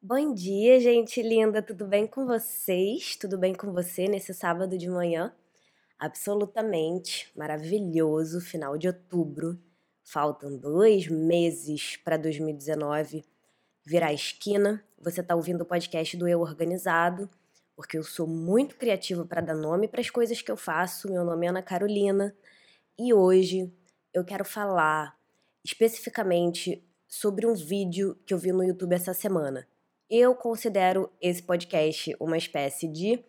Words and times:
Bom 0.00 0.32
dia, 0.32 0.78
gente 0.78 1.20
linda, 1.20 1.60
tudo 1.60 1.84
bem 1.84 2.06
com 2.06 2.24
vocês? 2.24 3.16
Tudo 3.16 3.36
bem 3.36 3.52
com 3.52 3.72
você 3.72 4.06
nesse 4.06 4.32
sábado 4.32 4.78
de 4.78 4.88
manhã? 4.88 5.34
Absolutamente 5.98 7.28
maravilhoso, 7.36 8.40
final 8.40 8.78
de 8.78 8.86
outubro. 8.86 9.58
Faltam 10.04 10.56
dois 10.56 11.08
meses 11.08 11.96
para 11.96 12.16
2019 12.16 13.24
virar 13.84 14.06
a 14.06 14.12
esquina. 14.12 14.84
Você 15.00 15.20
está 15.20 15.34
ouvindo 15.34 15.62
o 15.62 15.66
podcast 15.66 16.16
do 16.16 16.28
Eu 16.28 16.42
Organizado, 16.42 17.28
porque 17.74 17.98
eu 17.98 18.04
sou 18.04 18.28
muito 18.28 18.76
criativa 18.76 19.24
para 19.24 19.40
dar 19.40 19.56
nome 19.56 19.88
para 19.88 20.00
as 20.00 20.10
coisas 20.10 20.40
que 20.40 20.50
eu 20.50 20.56
faço. 20.56 21.10
Meu 21.10 21.24
nome 21.24 21.46
é 21.46 21.48
Ana 21.50 21.62
Carolina 21.62 22.32
e 22.96 23.12
hoje 23.12 23.68
eu 24.14 24.24
quero 24.24 24.44
falar 24.44 25.18
especificamente 25.64 26.86
sobre 27.08 27.44
um 27.44 27.54
vídeo 27.54 28.16
que 28.24 28.32
eu 28.32 28.38
vi 28.38 28.52
no 28.52 28.62
YouTube 28.62 28.94
essa 28.94 29.12
semana. 29.12 29.66
Eu 30.10 30.34
considero 30.34 31.12
esse 31.20 31.42
podcast 31.42 32.16
uma 32.18 32.38
espécie 32.38 32.88
de 32.88 33.22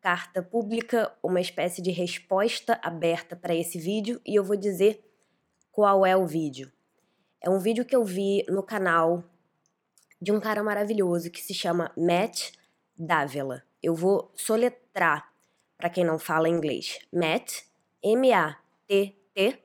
carta 0.00 0.42
pública, 0.42 1.14
uma 1.22 1.42
espécie 1.42 1.82
de 1.82 1.90
resposta 1.90 2.80
aberta 2.82 3.36
para 3.36 3.54
esse 3.54 3.78
vídeo 3.78 4.18
e 4.24 4.34
eu 4.34 4.42
vou 4.42 4.56
dizer 4.56 5.04
qual 5.70 6.06
é 6.06 6.16
o 6.16 6.26
vídeo. 6.26 6.72
É 7.38 7.50
um 7.50 7.58
vídeo 7.58 7.84
que 7.84 7.94
eu 7.94 8.02
vi 8.02 8.46
no 8.48 8.62
canal 8.62 9.22
de 10.22 10.32
um 10.32 10.40
cara 10.40 10.62
maravilhoso 10.62 11.30
que 11.30 11.42
se 11.42 11.52
chama 11.52 11.92
Matt 11.94 12.52
Davila. 12.96 13.62
Eu 13.82 13.94
vou 13.94 14.32
soletrar 14.34 15.30
para 15.76 15.90
quem 15.90 16.02
não 16.02 16.18
fala 16.18 16.48
inglês. 16.48 16.98
Matt, 17.12 17.64
M-A-T-T, 18.02 19.62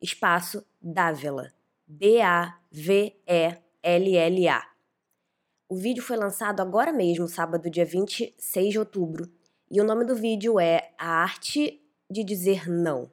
espaço 0.00 0.64
Davila. 0.80 1.52
D-A-V-E-L-L-A. 1.86 2.38
O 5.70 5.76
vídeo 5.76 6.02
foi 6.02 6.16
lançado 6.16 6.62
agora 6.62 6.90
mesmo, 6.90 7.28
sábado, 7.28 7.68
dia 7.68 7.84
26 7.84 8.72
de 8.72 8.78
outubro, 8.78 9.30
e 9.70 9.78
o 9.82 9.84
nome 9.84 10.02
do 10.02 10.16
vídeo 10.16 10.58
é 10.58 10.92
A 10.96 11.08
Arte 11.22 11.78
de 12.10 12.24
Dizer 12.24 12.70
Não. 12.70 13.12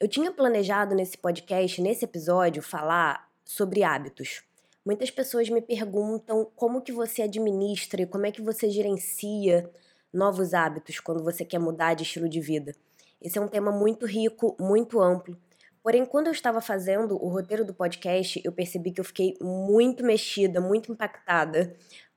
Eu 0.00 0.08
tinha 0.08 0.32
planejado 0.32 0.94
nesse 0.94 1.18
podcast, 1.18 1.82
nesse 1.82 2.02
episódio, 2.06 2.62
falar 2.62 3.30
sobre 3.44 3.82
hábitos. 3.82 4.42
Muitas 4.86 5.10
pessoas 5.10 5.50
me 5.50 5.60
perguntam 5.60 6.50
como 6.56 6.80
que 6.80 6.92
você 6.92 7.20
administra 7.20 8.00
e 8.00 8.06
como 8.06 8.24
é 8.24 8.32
que 8.32 8.40
você 8.40 8.70
gerencia 8.70 9.70
novos 10.10 10.54
hábitos 10.54 10.98
quando 10.98 11.22
você 11.22 11.44
quer 11.44 11.58
mudar 11.58 11.92
de 11.92 12.04
estilo 12.04 12.26
de 12.26 12.40
vida. 12.40 12.74
Esse 13.20 13.36
é 13.36 13.40
um 13.40 13.48
tema 13.48 13.70
muito 13.70 14.06
rico, 14.06 14.56
muito 14.58 14.98
amplo 14.98 15.36
Porém, 15.82 16.04
quando 16.04 16.26
eu 16.26 16.32
estava 16.32 16.60
fazendo 16.60 17.14
o 17.22 17.28
roteiro 17.28 17.64
do 17.64 17.72
podcast, 17.72 18.40
eu 18.44 18.52
percebi 18.52 18.92
que 18.92 19.00
eu 19.00 19.04
fiquei 19.04 19.36
muito 19.40 20.04
mexida, 20.04 20.60
muito 20.60 20.92
impactada 20.92 21.74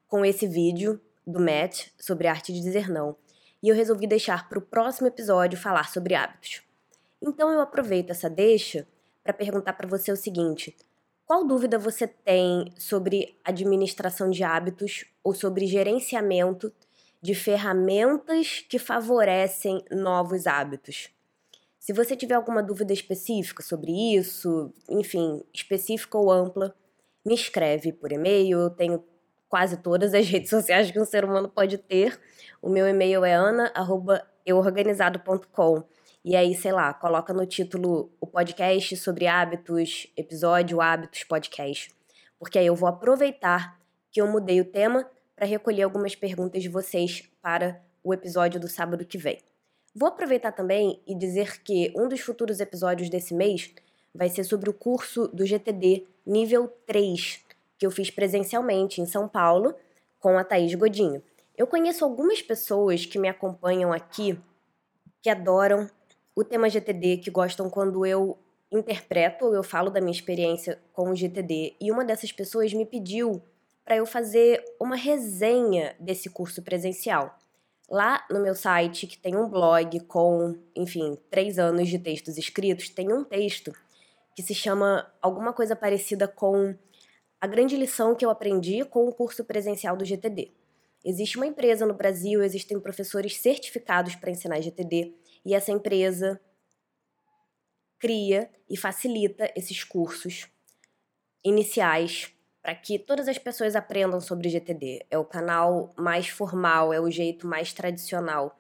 com 0.08 0.26
esse 0.26 0.46
vídeo 0.48 1.00
do 1.26 1.40
Matt 1.40 1.88
sobre 1.98 2.28
a 2.28 2.32
arte 2.32 2.52
de 2.52 2.62
dizer 2.62 2.90
não. 2.90 3.16
E 3.62 3.70
eu 3.70 3.76
resolvi 3.76 4.06
deixar 4.06 4.50
para 4.50 4.60
o 4.60 4.62
próximo 4.62 5.08
episódio 5.08 5.58
falar 5.58 5.90
sobre 5.90 6.14
hábitos. 6.14 6.62
Então 7.22 7.50
eu 7.50 7.62
aproveito 7.62 8.10
essa 8.10 8.30
deixa 8.30 8.86
para 9.24 9.32
perguntar 9.32 9.74
para 9.74 9.88
você 9.88 10.12
o 10.12 10.18
seguinte: 10.18 10.76
qual 11.26 11.48
dúvida 11.48 11.80
você 11.80 12.06
tem 12.06 12.74
sobre 12.78 13.40
administração 13.46 14.30
de 14.30 14.44
hábitos 14.44 15.06
ou 15.24 15.34
sobre 15.34 15.66
gerenciamento 15.66 16.72
de 17.22 17.34
ferramentas 17.34 18.66
que 18.68 18.78
favorecem 18.78 19.82
novos 19.90 20.46
hábitos? 20.46 21.10
Se 21.84 21.92
você 21.92 22.16
tiver 22.16 22.36
alguma 22.36 22.64
dúvida 22.64 22.94
específica 22.94 23.62
sobre 23.62 23.92
isso, 24.16 24.74
enfim, 24.90 25.44
específica 25.54 26.18
ou 26.18 26.32
ampla, 26.32 26.74
me 27.26 27.34
escreve 27.34 27.92
por 27.92 28.14
e-mail. 28.14 28.58
Eu 28.58 28.70
tenho 28.70 29.04
quase 29.50 29.76
todas 29.76 30.14
as 30.14 30.26
redes 30.32 30.50
sociais 30.50 30.90
que 30.90 30.98
um 30.98 31.04
ser 31.04 31.26
humano 31.26 31.50
pode 31.50 31.78
ter. 31.78 32.18
O 32.62 32.70
meu 32.70 32.88
e-mail 32.88 33.26
é 33.26 33.34
ana@euorganizado.com. 33.34 35.84
E 36.24 36.38
aí, 36.38 36.56
sei 36.56 36.72
lá, 36.72 36.94
coloca 36.94 37.34
no 37.34 37.46
título 37.46 38.10
o 38.18 38.26
podcast 38.26 38.96
sobre 38.96 39.28
hábitos, 39.28 40.08
episódio 40.16 40.80
hábitos 40.80 41.26
podcast. 41.26 41.94
Porque 42.40 42.58
aí 42.58 42.68
eu 42.68 42.78
vou 42.78 42.88
aproveitar 42.88 43.78
que 44.10 44.22
eu 44.22 44.28
mudei 44.28 44.62
o 44.62 44.72
tema 44.72 45.06
para 45.36 45.46
recolher 45.46 45.84
algumas 45.84 46.16
perguntas 46.16 46.64
de 46.64 46.70
vocês 46.70 47.30
para 47.42 47.84
o 48.02 48.14
episódio 48.14 48.58
do 48.58 48.70
sábado 48.70 49.06
que 49.06 49.18
vem. 49.18 49.38
Vou 49.96 50.10
aproveitar 50.10 50.52
também 50.52 51.00
e 51.06 51.14
dizer 51.14 51.62
que 51.62 51.94
um 51.96 52.08
dos 52.08 52.20
futuros 52.20 52.60
episódios 52.60 53.10
desse 53.10 53.34
mês 53.34 53.72
vai 54.14 54.28
ser 54.28 54.44
sobre 54.44 54.70
o 54.70 54.74
curso 54.74 55.28
do 55.28 55.46
GTD 55.46 56.06
nível 56.26 56.72
3, 56.88 57.42
que 57.78 57.86
eu 57.86 57.92
fiz 57.92 58.10
presencialmente 58.10 59.02
em 59.02 59.06
São 59.06 59.28
Paulo 59.28 59.76
com 60.20 60.38
a 60.38 60.44
Thaís 60.44 60.74
Godinho. 60.74 61.22
Eu 61.56 61.68
conheço 61.68 62.04
algumas 62.04 62.42
pessoas 62.42 63.06
que 63.06 63.20
me 63.20 63.28
acompanham 63.28 63.94
aqui 63.94 64.40
que 65.22 65.30
adoram 65.30 65.90
o 66.36 66.44
tema 66.44 66.70
GTD, 66.70 67.18
que 67.18 67.30
gostam 67.30 67.70
quando 67.70 68.06
eu 68.06 68.38
interpreto 68.72 69.46
ou 69.46 69.54
eu 69.54 69.64
falo 69.64 69.92
da 69.92 70.02
minha 70.02 70.12
experiência 70.12 70.80
com 70.92 71.10
o 71.10 71.16
GTD. 71.16 71.76
E 71.80 71.92
uma 71.92 72.04
dessas 72.04 72.32
pessoas 72.32 72.74
me 72.74 72.86
pediu 72.86 73.42
para 73.86 73.96
eu 73.96 74.06
fazer 74.06 74.64
uma 74.80 74.96
resenha 74.96 75.96
desse 76.00 76.30
curso 76.30 76.64
presencial. 76.64 77.38
Lá 77.90 78.26
no 78.30 78.42
meu 78.42 78.56
site, 78.56 79.08
que 79.08 79.18
tem 79.18 79.36
um 79.36 79.48
blog 79.48 80.00
com, 80.02 80.58
enfim, 80.76 81.18
três 81.30 81.60
anos 81.60 81.90
de 81.90 82.00
textos 82.00 82.38
escritos, 82.38 82.90
tem 82.90 83.12
um 83.12 83.24
texto 83.24 83.74
que 84.36 84.42
se 84.42 84.56
chama 84.56 85.12
alguma 85.22 85.54
coisa 85.54 85.76
parecida 85.76 86.28
com 86.28 86.76
a 87.40 87.48
grande 87.48 87.76
lição 87.76 88.16
que 88.16 88.26
eu 88.26 88.30
aprendi 88.30 88.84
com 88.86 89.08
o 89.08 89.14
curso 89.14 89.44
presencial 89.44 89.98
do 89.98 90.06
GTD. 90.06 90.52
Existe 91.06 91.36
uma 91.36 91.46
empresa 91.46 91.86
no 91.86 91.94
Brasil, 91.94 92.42
existem 92.42 92.80
professores 92.80 93.38
certificados 93.38 94.16
para 94.16 94.32
ensinar 94.32 94.62
GTD, 94.62 95.14
e 95.46 95.54
essa 95.54 95.72
empresa 95.72 96.40
cria 98.00 98.50
e 98.70 98.78
facilita 98.78 99.52
esses 99.56 99.84
cursos 99.84 100.48
iniciais 101.44 102.34
para 102.64 102.74
que 102.74 102.98
todas 102.98 103.28
as 103.28 103.38
pessoas 103.38 103.76
aprendam 103.76 104.22
sobre 104.22 104.48
GTD. 104.48 105.06
É 105.12 105.18
o 105.18 105.26
canal 105.26 105.92
mais 105.98 106.30
formal, 106.30 106.94
é 106.94 107.00
o 107.00 107.12
jeito 107.12 107.46
mais 107.46 107.74
tradicional 107.74 108.58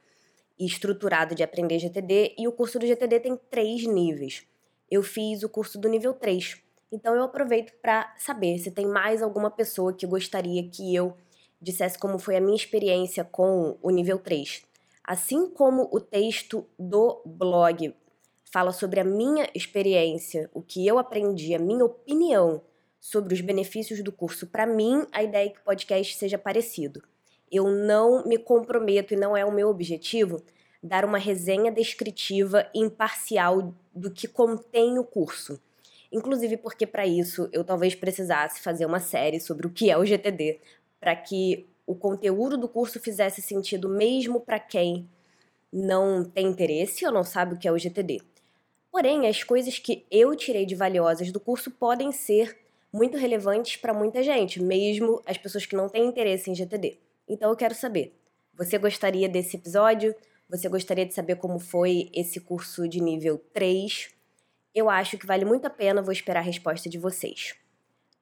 e 0.60 0.66
estruturado 0.66 1.34
de 1.34 1.42
aprender 1.42 1.80
GTD. 1.80 2.36
E 2.38 2.46
o 2.46 2.52
curso 2.52 2.78
do 2.78 2.86
GTD 2.86 3.22
tem 3.22 3.40
três 3.50 3.88
níveis. 3.88 4.46
Eu 4.92 5.02
fiz 5.02 5.42
o 5.42 5.50
curso 5.50 5.80
do 5.80 5.88
nível 5.88 6.14
3. 6.14 6.62
Então 6.92 7.16
eu 7.16 7.24
aproveito 7.24 7.74
para 7.82 8.14
saber 8.18 8.60
se 8.60 8.72
tem 8.72 8.86
mais 8.86 9.22
alguma 9.22 9.50
pessoa 9.50 9.94
que 9.94 10.06
gostaria 10.06 10.68
que 10.70 10.94
eu 10.94 11.16
dissesse 11.62 11.98
como 11.98 12.20
foi 12.20 12.36
a 12.36 12.42
minha 12.42 12.58
experiência 12.58 13.24
com 13.24 13.78
o 13.82 13.90
nível 13.90 14.20
3. 14.20 14.66
Assim 15.02 15.50
como 15.50 15.88
o 15.94 16.00
texto 16.02 16.66
do 16.78 17.22
blog 17.26 17.96
fala 18.52 18.74
sobre 18.74 19.00
a 19.00 19.04
minha 19.06 19.50
experiência, 19.56 20.50
o 20.54 20.62
que 20.62 20.86
eu 20.86 21.00
aprendi, 21.00 21.56
a 21.56 21.60
minha 21.60 21.86
opinião 21.86 22.62
sobre 23.04 23.34
os 23.34 23.42
benefícios 23.42 24.02
do 24.02 24.14
curso. 24.14 24.48
Para 24.48 24.66
mim, 24.66 25.06
a 25.12 25.22
ideia 25.22 25.48
é 25.48 25.50
que 25.50 25.60
o 25.60 25.64
podcast 25.64 26.16
seja 26.16 26.38
parecido. 26.38 27.04
Eu 27.52 27.70
não 27.70 28.26
me 28.26 28.38
comprometo 28.38 29.14
e 29.14 29.18
não 29.18 29.36
é 29.36 29.44
o 29.44 29.52
meu 29.52 29.68
objetivo 29.68 30.42
dar 30.82 31.04
uma 31.04 31.18
resenha 31.18 31.70
descritiva 31.70 32.66
imparcial 32.74 33.74
do 33.94 34.10
que 34.10 34.26
contém 34.26 34.98
o 34.98 35.04
curso. 35.04 35.62
Inclusive 36.14 36.56
porque 36.56 36.88
para 36.88 37.06
isso 37.06 37.50
eu 37.52 37.66
talvez 37.66 37.94
precisasse 37.94 38.62
fazer 38.62 38.86
uma 38.86 39.02
série 39.02 39.42
sobre 39.42 39.68
o 39.68 39.70
que 39.70 39.92
é 39.92 39.98
o 39.98 40.06
GTD, 40.06 40.62
para 40.98 41.14
que 41.14 41.68
o 41.86 41.96
conteúdo 41.96 42.58
do 42.58 42.70
curso 42.70 43.02
fizesse 43.02 43.42
sentido 43.42 43.90
mesmo 43.90 44.40
para 44.40 44.62
quem 44.62 45.10
não 45.74 46.24
tem 46.24 46.48
interesse 46.48 47.06
ou 47.06 47.12
não 47.12 47.26
sabe 47.26 47.56
o 47.56 47.60
que 47.60 47.68
é 47.68 47.72
o 47.72 47.78
GTD. 47.78 48.22
Porém, 48.90 49.28
as 49.28 49.44
coisas 49.44 49.78
que 49.78 50.06
eu 50.10 50.34
tirei 50.38 50.66
de 50.66 50.74
valiosas 50.74 51.34
do 51.34 51.40
curso 51.40 51.70
podem 51.70 52.10
ser 52.14 52.63
muito 52.94 53.18
relevantes 53.18 53.76
para 53.76 53.94
muita 53.94 54.22
gente, 54.22 54.62
mesmo 54.62 55.22
as 55.26 55.38
pessoas 55.38 55.66
que 55.66 55.76
não 55.76 55.90
têm 55.90 56.06
interesse 56.06 56.52
em 56.52 56.56
GTD. 56.56 57.00
Então 57.28 57.50
eu 57.50 57.56
quero 57.56 57.74
saber, 57.74 58.16
você 58.54 58.78
gostaria 58.78 59.28
desse 59.28 59.58
episódio? 59.58 60.16
Você 60.48 60.70
gostaria 60.70 61.06
de 61.06 61.14
saber 61.14 61.38
como 61.38 61.58
foi 61.58 62.12
esse 62.14 62.40
curso 62.40 62.88
de 62.88 63.02
nível 63.02 63.42
3? 63.52 64.12
Eu 64.76 64.90
acho 64.90 65.18
que 65.18 65.26
vale 65.26 65.44
muito 65.44 65.66
a 65.66 65.70
pena, 65.70 66.02
vou 66.02 66.12
esperar 66.12 66.42
a 66.42 66.44
resposta 66.44 66.88
de 66.88 67.00
vocês. 67.00 67.56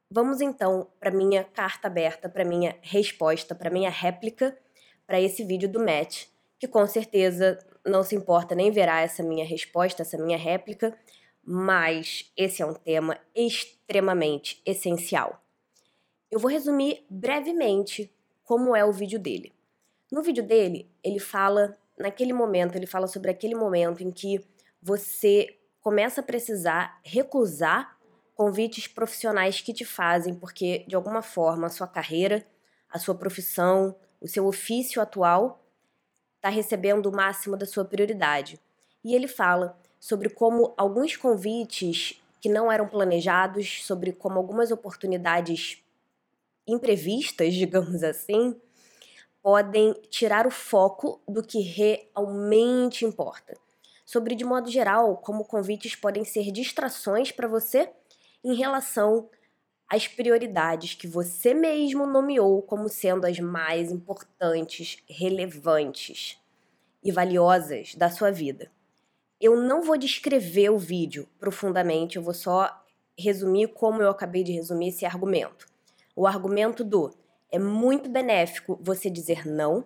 Vamos 0.10 0.40
então 0.40 0.88
para 1.00 1.12
minha 1.12 1.44
carta 1.44 1.88
aberta, 1.88 2.30
para 2.30 2.46
minha 2.46 2.76
resposta, 2.82 3.54
para 3.54 3.70
minha 3.70 3.90
réplica 3.90 4.58
para 5.06 5.20
esse 5.20 5.44
vídeo 5.44 5.68
do 5.68 5.84
Matt, 5.84 6.28
que 6.58 6.68
com 6.68 6.88
certeza 6.88 7.60
não 7.86 8.04
se 8.04 8.16
importa 8.16 8.56
nem 8.56 8.72
verá 8.72 9.02
essa 9.02 9.22
minha 9.22 9.44
resposta, 9.44 10.04
essa 10.04 10.18
minha 10.18 10.38
réplica, 10.38 10.98
mas 11.44 12.32
esse 12.38 12.62
é 12.62 12.66
um 12.66 12.74
tema 12.74 13.18
extremamente 13.36 14.62
essencial. 14.66 15.44
Eu 16.30 16.40
vou 16.40 16.50
resumir 16.50 17.06
brevemente 17.10 18.14
como 18.44 18.76
é 18.76 18.86
o 18.86 18.92
vídeo 18.92 19.20
dele. 19.20 19.54
No 20.12 20.22
vídeo 20.22 20.44
dele, 20.44 20.90
ele 21.04 21.20
fala, 21.20 21.78
naquele 21.98 22.34
momento, 22.34 22.76
ele 22.76 22.86
fala 22.86 23.08
sobre 23.08 23.32
aquele 23.32 23.56
momento 23.56 24.04
em 24.04 24.12
que 24.12 24.46
você 24.82 25.58
começa 25.82 26.22
a 26.22 26.24
precisar 26.24 27.00
recusar 27.04 27.98
convites 28.36 28.88
profissionais 28.88 29.62
que 29.62 29.74
te 29.74 29.86
fazem, 29.86 30.34
porque 30.34 30.86
de 30.88 30.96
alguma 30.96 31.22
forma 31.22 31.68
a 31.68 31.70
sua 31.70 31.88
carreira, 31.88 32.46
a 32.90 33.00
sua 33.00 33.16
profissão, 33.16 33.96
o 34.20 34.28
seu 34.28 34.46
ofício 34.46 35.02
atual 35.02 35.64
está 36.36 36.50
recebendo 36.50 37.08
o 37.08 37.16
máximo 37.16 37.56
da 37.56 37.66
sua 37.66 37.86
prioridade. 37.86 38.60
E 39.04 39.16
ele 39.16 39.28
fala 39.28 39.80
sobre 40.02 40.32
como 40.32 40.74
alguns 40.76 41.16
convites 41.16 42.20
que 42.42 42.50
não 42.50 42.72
eram 42.72 42.88
planejados, 42.88 43.86
sobre 43.86 44.12
como 44.12 44.40
algumas 44.40 44.72
oportunidades 44.72 45.78
imprevistas, 46.68 47.54
digamos 47.54 48.02
assim, 48.04 48.60
podem 49.44 49.94
tirar 50.10 50.48
o 50.48 50.52
foco 50.52 51.22
do 51.28 51.44
que 51.44 51.62
realmente 51.62 53.06
importa. 53.06 53.56
Sobre, 54.04 54.34
de 54.34 54.44
modo 54.44 54.72
geral, 54.72 55.18
como 55.18 55.46
convites 55.46 55.96
podem 55.96 56.26
ser 56.26 56.52
distrações 56.52 57.32
para 57.32 57.48
você 57.48 57.92
em 58.44 58.56
relação 58.56 59.30
às 59.88 60.08
prioridades 60.08 60.96
que 60.96 61.06
você 61.06 61.54
mesmo 61.54 62.08
nomeou 62.08 62.64
como 62.64 62.90
sendo 62.90 63.26
as 63.28 63.40
mais 63.40 63.92
importantes, 63.92 64.98
relevantes 65.08 66.40
e 67.04 67.12
valiosas 67.12 67.94
da 67.94 68.10
sua 68.10 68.32
vida. 68.32 68.72
Eu 69.42 69.58
não 69.60 69.82
vou 69.82 69.98
descrever 69.98 70.70
o 70.70 70.78
vídeo 70.78 71.28
profundamente, 71.40 72.16
eu 72.16 72.22
vou 72.22 72.34
só 72.34 72.70
resumir 73.18 73.70
como 73.70 74.00
eu 74.00 74.10
acabei 74.12 74.44
de 74.44 74.52
resumir 74.52 74.90
esse 74.90 75.04
argumento. 75.04 75.66
O 76.16 76.28
argumento 76.28 76.84
do 76.84 77.12
é 77.52 77.58
muito 77.58 78.08
benéfico 78.08 78.80
você 78.80 79.10
dizer 79.10 79.48
não. 79.48 79.84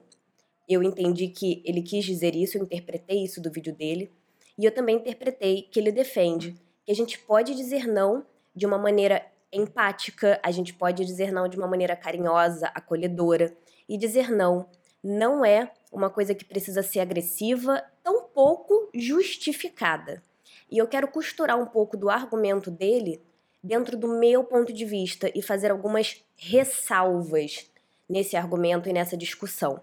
Eu 0.68 0.84
entendi 0.84 1.30
que 1.30 1.62
ele 1.64 1.82
quis 1.82 2.04
dizer 2.04 2.36
isso, 2.36 2.58
eu 2.58 2.64
interpretei 2.64 3.24
isso 3.24 3.42
do 3.42 3.50
vídeo 3.50 3.74
dele. 3.74 4.12
E 4.58 4.66
eu 4.66 4.74
também 4.74 4.98
interpretei 4.98 5.62
que 5.62 5.80
ele 5.80 5.92
defende 5.92 6.56
que 6.86 6.92
a 6.92 6.96
gente 6.96 7.18
pode 7.20 7.56
dizer 7.56 7.88
não 7.88 8.26
de 8.54 8.66
uma 8.66 8.78
maneira 8.78 9.26
empática, 9.54 10.38
a 10.44 10.52
gente 10.52 10.74
pode 10.74 11.06
dizer 11.06 11.32
não 11.32 11.48
de 11.48 11.58
uma 11.58 11.68
maneira 11.68 11.96
carinhosa, 11.96 12.68
acolhedora. 12.76 13.56
E 13.88 13.98
dizer 13.98 14.30
não 14.30 14.68
não 15.06 15.46
é 15.46 15.72
uma 15.96 16.10
coisa 16.10 16.36
que 16.36 16.44
precisa 16.44 16.84
ser 16.84 17.00
agressiva, 17.00 17.82
tampouco 18.04 18.90
justificada. 18.94 20.22
E 20.70 20.78
eu 20.78 20.88
quero 20.88 21.08
costurar 21.08 21.58
um 21.60 21.66
pouco 21.66 21.96
do 21.96 22.10
argumento 22.10 22.70
dele 22.70 23.22
dentro 23.64 23.98
do 23.98 24.08
meu 24.08 24.44
ponto 24.44 24.74
de 24.74 24.86
vista 24.86 25.32
e 25.34 25.42
fazer 25.42 25.72
algumas 25.72 26.24
ressalvas 26.36 27.72
nesse 28.08 28.36
argumento 28.36 28.90
e 28.90 28.94
nessa 28.94 29.16
discussão. 29.16 29.82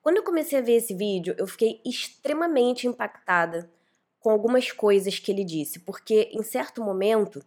Quando 0.00 0.18
eu 0.18 0.22
comecei 0.22 0.58
a 0.58 0.62
ver 0.62 0.76
esse 0.76 0.94
vídeo, 0.94 1.34
eu 1.36 1.46
fiquei 1.46 1.80
extremamente 1.84 2.86
impactada 2.86 3.70
com 4.20 4.30
algumas 4.30 4.70
coisas 4.70 5.18
que 5.18 5.32
ele 5.32 5.44
disse, 5.44 5.80
porque 5.80 6.30
em 6.32 6.42
certo 6.42 6.82
momento, 6.82 7.44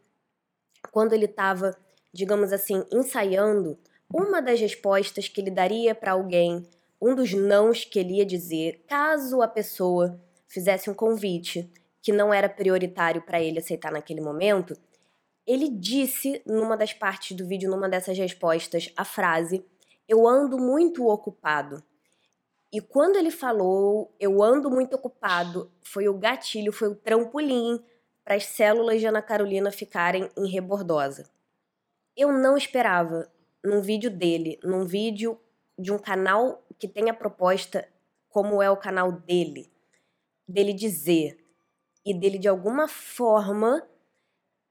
quando 0.92 1.14
ele 1.14 1.26
estava, 1.26 1.76
digamos 2.14 2.52
assim, 2.52 2.84
ensaiando, 2.92 3.80
uma 4.14 4.42
das 4.42 4.60
respostas 4.60 5.28
que 5.28 5.42
ele 5.42 5.52
daria 5.52 5.96
para 5.96 6.12
alguém, 6.12 6.68
um 7.02 7.16
dos 7.16 7.34
nãos 7.34 7.86
que 7.86 8.00
ele 8.00 8.16
ia 8.16 8.26
dizer, 8.26 8.84
caso 8.88 9.42
a 9.42 9.48
pessoa 9.48 10.20
fizesse 10.48 10.90
um 10.90 10.94
convite 10.94 11.72
que 12.02 12.12
não 12.12 12.34
era 12.34 12.50
prioritário 12.50 13.22
para 13.22 13.42
ele 13.42 13.60
aceitar 13.60 13.92
naquele 13.92 14.22
momento, 14.22 14.76
ele 15.46 15.70
disse 15.70 16.42
numa 16.46 16.76
das 16.76 16.94
partes 16.94 17.36
do 17.36 17.48
vídeo, 17.48 17.70
numa 17.70 17.88
dessas 17.88 18.18
respostas, 18.18 18.92
a 18.98 19.06
frase: 19.06 19.66
Eu 20.08 20.28
ando 20.28 20.58
muito 20.58 21.08
ocupado. 21.08 21.84
E 22.72 22.82
quando 22.82 23.16
ele 23.16 23.32
falou, 23.32 24.14
eu 24.20 24.44
ando 24.44 24.70
muito 24.70 24.94
ocupado, 24.96 25.72
foi 25.82 26.10
o 26.10 26.18
gatilho, 26.18 26.74
foi 26.74 26.90
o 26.90 26.96
trampolim 26.96 27.82
para 28.26 28.36
as 28.36 28.46
células 28.46 29.00
de 29.00 29.06
Ana 29.06 29.22
Carolina 29.22 29.72
ficarem 29.72 30.30
em 30.38 30.50
rebordosa. 30.50 31.30
Eu 32.16 32.34
não 32.34 32.58
esperava, 32.58 33.32
num 33.64 33.82
vídeo 33.82 34.12
dele, 34.12 34.60
num 34.64 34.86
vídeo 34.86 35.40
de 35.80 35.94
um 35.94 35.98
canal 35.98 36.62
que 36.80 36.88
tem 36.88 37.10
a 37.10 37.14
proposta 37.14 37.88
como 38.30 38.62
é 38.62 38.70
o 38.70 38.78
canal 38.78 39.12
dele, 39.12 39.72
dele 40.48 40.74
dizer 40.74 41.38
e 42.06 42.14
dele 42.14 42.38
de 42.38 42.48
alguma 42.48 42.88
forma 42.88 43.86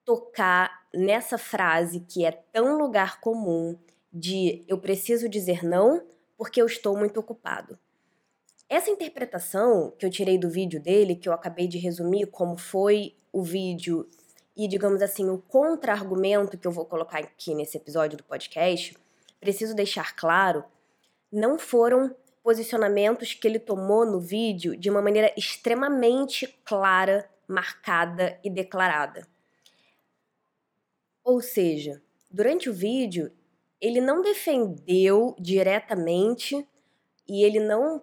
tocar 0.05 0.87
nessa 0.95 1.37
frase 1.37 2.01
que 2.01 2.25
é 2.25 2.31
tão 2.31 2.79
lugar 2.79 3.21
comum 3.21 3.79
de 4.13 4.65
eu 4.69 4.79
preciso 4.79 5.29
dizer 5.29 5.65
não 5.65 6.07
porque 6.37 6.63
eu 6.63 6.67
estou 6.67 6.97
muito 6.97 7.19
ocupado. 7.19 7.79
Essa 8.69 8.91
interpretação 8.91 9.93
que 9.99 10.05
eu 10.05 10.11
tirei 10.11 10.39
do 10.39 10.51
vídeo 10.51 10.81
dele, 10.81 11.15
que 11.15 11.29
eu 11.29 11.33
acabei 11.33 11.69
de 11.69 11.79
resumir 11.79 12.27
como 12.27 12.57
foi 12.57 13.15
o 13.33 13.43
vídeo 13.43 14.09
e, 14.57 14.67
digamos 14.67 15.03
assim, 15.03 15.29
o 15.29 15.39
contra-argumento 15.39 16.57
que 16.57 16.67
eu 16.67 16.73
vou 16.73 16.85
colocar 16.85 17.19
aqui 17.19 17.55
nesse 17.55 17.77
episódio 17.77 18.17
do 18.17 18.25
podcast, 18.25 18.97
preciso 19.39 19.75
deixar 19.75 20.17
claro, 20.17 20.65
não 21.37 21.59
foram 21.59 22.17
posicionamentos 22.43 23.35
que 23.35 23.47
ele 23.47 23.59
tomou 23.59 24.07
no 24.07 24.19
vídeo 24.19 24.77
de 24.77 24.89
uma 24.89 25.03
maneira 25.03 25.33
extremamente 25.37 26.47
clara, 26.65 27.29
marcada 27.47 28.39
e 28.43 28.49
declarada. 28.49 29.27
Ou 31.23 31.41
seja, 31.41 32.01
durante 32.31 32.71
o 32.71 32.75
vídeo, 32.75 33.31
ele 33.81 34.01
não 34.01 34.23
defendeu 34.23 35.37
diretamente 35.39 36.67
e 37.29 37.45
ele 37.45 37.61
não 37.61 38.03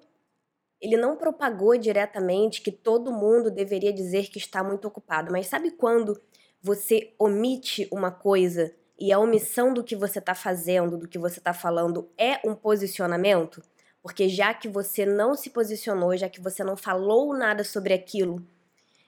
ele 0.80 0.98
não 0.98 1.16
propagou 1.16 1.78
diretamente 1.78 2.62
que 2.62 2.70
todo 2.72 3.10
mundo 3.10 3.50
deveria 3.50 3.94
dizer 3.94 4.30
que 4.30 4.38
está 4.38 4.62
muito 4.62 4.86
ocupado, 4.86 5.32
mas 5.32 5.48
sabe 5.48 5.72
quando 5.72 6.22
você 6.62 7.14
omite 7.18 7.88
uma 7.90 8.12
coisa 8.12 8.76
e 9.00 9.12
a 9.12 9.20
omissão 9.20 9.74
do 9.74 9.84
que 9.84 9.96
você 9.96 10.20
está 10.20 10.36
fazendo, 10.36 10.98
do 10.98 11.08
que 11.08 11.18
você 11.18 11.40
está 11.40 11.54
falando, 11.54 12.10
é 12.18 12.40
um 12.48 12.56
posicionamento? 12.56 13.62
Porque 14.02 14.28
já 14.28 14.54
que 14.54 14.68
você 14.68 15.06
não 15.06 15.36
se 15.36 15.50
posicionou, 15.50 16.16
já 16.16 16.30
que 16.30 16.42
você 16.42 16.64
não 16.64 16.76
falou 16.76 17.36
nada 17.36 17.64
sobre 17.64 17.94
aquilo, 17.94 18.46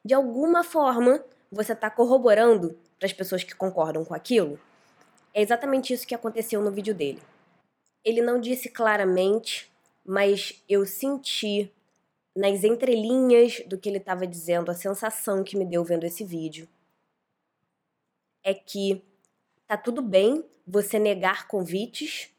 de 0.03 0.13
alguma 0.13 0.63
forma 0.63 1.23
você 1.51 1.73
está 1.73 1.89
corroborando 1.89 2.77
para 2.97 3.05
as 3.05 3.13
pessoas 3.13 3.43
que 3.43 3.53
concordam 3.55 4.03
com 4.05 4.13
aquilo? 4.13 4.59
É 5.33 5.41
exatamente 5.41 5.93
isso 5.93 6.07
que 6.07 6.15
aconteceu 6.15 6.61
no 6.61 6.71
vídeo 6.71 6.95
dele. 6.95 7.21
Ele 8.03 8.21
não 8.21 8.39
disse 8.39 8.69
claramente, 8.69 9.71
mas 10.05 10.63
eu 10.69 10.85
senti 10.85 11.71
nas 12.35 12.63
entrelinhas 12.63 13.61
do 13.65 13.77
que 13.77 13.89
ele 13.89 13.97
estava 13.97 14.27
dizendo, 14.27 14.69
a 14.69 14.75
sensação 14.75 15.43
que 15.43 15.57
me 15.57 15.65
deu 15.65 15.83
vendo 15.83 16.05
esse 16.05 16.23
vídeo 16.23 16.67
é 18.43 18.53
que 18.53 19.03
tá 19.67 19.77
tudo 19.77 20.01
bem 20.01 20.43
você 20.65 20.97
negar 20.99 21.47
convites, 21.47 22.29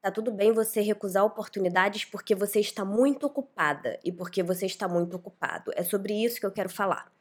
tá 0.00 0.10
tudo 0.10 0.30
bem 0.30 0.52
você 0.52 0.80
recusar 0.80 1.24
oportunidades 1.24 2.04
porque 2.04 2.34
você 2.34 2.60
está 2.60 2.84
muito 2.84 3.26
ocupada 3.26 3.98
e 4.04 4.12
porque 4.12 4.42
você 4.42 4.66
está 4.66 4.88
muito 4.88 5.16
ocupado. 5.16 5.70
É 5.74 5.82
sobre 5.82 6.14
isso 6.14 6.40
que 6.40 6.46
eu 6.46 6.52
quero 6.52 6.68
falar. 6.68 7.12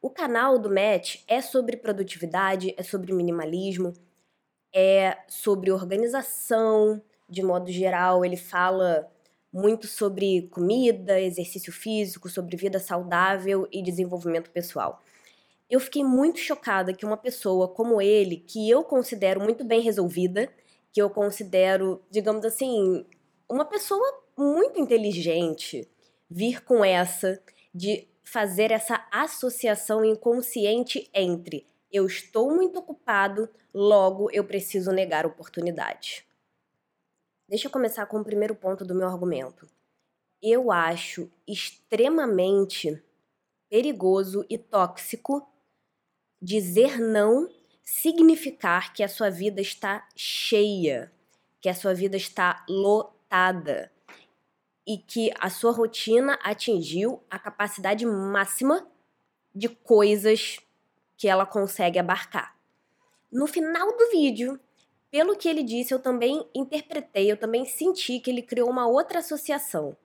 O 0.00 0.10
canal 0.10 0.58
do 0.58 0.70
Matt 0.70 1.24
é 1.26 1.40
sobre 1.40 1.76
produtividade, 1.76 2.74
é 2.76 2.82
sobre 2.82 3.12
minimalismo, 3.12 3.92
é 4.72 5.18
sobre 5.28 5.72
organização, 5.72 7.02
de 7.28 7.42
modo 7.42 7.70
geral, 7.72 8.24
ele 8.24 8.36
fala 8.36 9.10
muito 9.52 9.86
sobre 9.86 10.48
comida, 10.48 11.18
exercício 11.18 11.72
físico, 11.72 12.28
sobre 12.28 12.56
vida 12.56 12.78
saudável 12.78 13.66
e 13.72 13.82
desenvolvimento 13.82 14.50
pessoal. 14.50 15.02
Eu 15.68 15.80
fiquei 15.80 16.04
muito 16.04 16.38
chocada 16.38 16.94
que 16.94 17.04
uma 17.04 17.16
pessoa 17.16 17.68
como 17.68 18.00
ele, 18.00 18.36
que 18.36 18.70
eu 18.70 18.84
considero 18.84 19.40
muito 19.40 19.64
bem 19.64 19.80
resolvida, 19.80 20.48
que 20.92 21.02
eu 21.02 21.10
considero, 21.10 22.02
digamos 22.10 22.44
assim, 22.44 23.04
uma 23.48 23.64
pessoa 23.64 24.22
muito 24.36 24.78
inteligente, 24.78 25.88
vir 26.30 26.64
com 26.64 26.84
essa 26.84 27.40
de 27.74 28.08
fazer 28.24 28.70
essa 28.70 29.06
associação 29.10 30.04
inconsciente 30.04 31.08
entre 31.12 31.66
eu 31.96 32.04
estou 32.04 32.54
muito 32.54 32.78
ocupado, 32.78 33.48
logo 33.72 34.30
eu 34.30 34.44
preciso 34.44 34.90
negar 34.92 35.24
oportunidade. 35.24 36.26
Deixa 37.48 37.68
eu 37.68 37.70
começar 37.70 38.04
com 38.06 38.18
o 38.18 38.24
primeiro 38.24 38.54
ponto 38.54 38.84
do 38.84 38.94
meu 38.94 39.06
argumento. 39.06 39.66
Eu 40.42 40.70
acho 40.70 41.30
extremamente 41.46 43.02
perigoso 43.70 44.44
e 44.50 44.58
tóxico 44.58 45.48
dizer 46.40 46.98
não 47.00 47.48
significar 47.82 48.92
que 48.92 49.02
a 49.02 49.08
sua 49.08 49.30
vida 49.30 49.60
está 49.60 50.06
cheia, 50.14 51.12
que 51.60 51.68
a 51.68 51.74
sua 51.74 51.94
vida 51.94 52.16
está 52.16 52.64
lotada, 52.68 53.90
e 54.86 54.98
que 54.98 55.32
a 55.40 55.50
sua 55.50 55.72
rotina 55.72 56.38
atingiu 56.42 57.22
a 57.28 57.38
capacidade 57.38 58.06
máxima 58.06 58.86
de 59.54 59.68
coisas 59.68 60.60
que 61.16 61.26
ela 61.26 61.44
consegue 61.44 61.98
abarcar. 61.98 62.56
No 63.32 63.46
final 63.46 63.96
do 63.96 64.10
vídeo, 64.10 64.60
pelo 65.10 65.36
que 65.36 65.48
ele 65.48 65.64
disse, 65.64 65.92
eu 65.92 65.98
também 65.98 66.48
interpretei, 66.54 67.30
eu 67.30 67.36
também 67.36 67.64
senti 67.64 68.20
que 68.20 68.30
ele 68.30 68.42
criou 68.42 68.70
uma 68.70 68.86
outra 68.86 69.18
associação. 69.18 69.96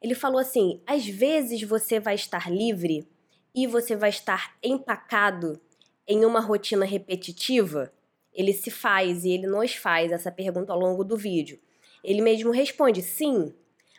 Ele 0.00 0.14
falou 0.14 0.38
assim: 0.38 0.82
às 0.86 1.06
vezes 1.06 1.62
você 1.62 1.98
vai 1.98 2.14
estar 2.14 2.50
livre 2.50 3.08
e 3.54 3.66
você 3.66 3.94
vai 3.96 4.10
estar 4.10 4.56
empacado 4.62 5.60
em 6.06 6.24
uma 6.24 6.40
rotina 6.40 6.84
repetitiva 6.84 7.92
ele 8.34 8.52
se 8.52 8.70
faz 8.70 9.24
e 9.24 9.30
ele 9.30 9.46
nos 9.46 9.74
faz 9.74 10.10
essa 10.10 10.32
pergunta 10.32 10.72
ao 10.72 10.78
longo 10.78 11.04
do 11.04 11.16
vídeo. 11.16 11.60
Ele 12.02 12.22
mesmo 12.22 12.50
responde: 12.50 13.02
sim. 13.02 13.54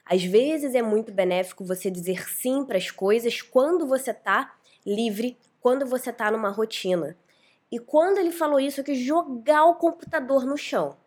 Às 0.06 0.24
vezes 0.24 0.76
é 0.76 0.82
muito 0.82 1.14
benéfico 1.14 1.64
você 1.64 1.90
dizer 1.90 2.28
sim 2.28 2.66
para 2.66 2.78
as 2.78 2.92
coisas 2.92 3.42
quando 3.42 3.88
você 3.88 4.12
está 4.12 4.54
livre, 4.86 5.38
quando 5.62 5.86
você 5.86 6.10
está 6.10 6.30
numa 6.30 6.50
rotina. 6.50 7.18
E 7.72 7.80
quando 7.80 8.18
ele 8.18 8.32
falou 8.32 8.60
isso, 8.60 8.82
eu 8.82 8.84
quis 8.84 9.00
jogar 9.00 9.66
o 9.66 9.76
computador 9.76 10.46
no 10.46 10.58
chão. 10.58 10.98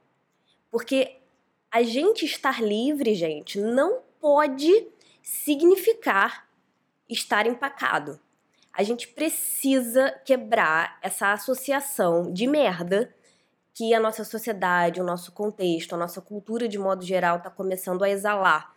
Porque 0.70 1.18
a 1.70 1.82
gente 1.82 2.24
estar 2.24 2.62
livre, 2.62 3.14
gente, 3.14 3.60
não 3.60 4.00
pode 4.18 4.88
significar 5.22 6.48
estar 7.08 7.46
empacado. 7.46 8.18
A 8.76 8.82
gente 8.82 9.08
precisa 9.08 10.10
quebrar 10.22 10.98
essa 11.00 11.32
associação 11.32 12.30
de 12.30 12.46
merda 12.46 13.10
que 13.72 13.94
a 13.94 13.98
nossa 13.98 14.22
sociedade, 14.22 15.00
o 15.00 15.04
nosso 15.04 15.32
contexto, 15.32 15.94
a 15.94 15.98
nossa 15.98 16.20
cultura 16.20 16.68
de 16.68 16.76
modo 16.78 17.02
geral 17.02 17.38
está 17.38 17.48
começando 17.48 18.04
a 18.04 18.10
exalar 18.10 18.74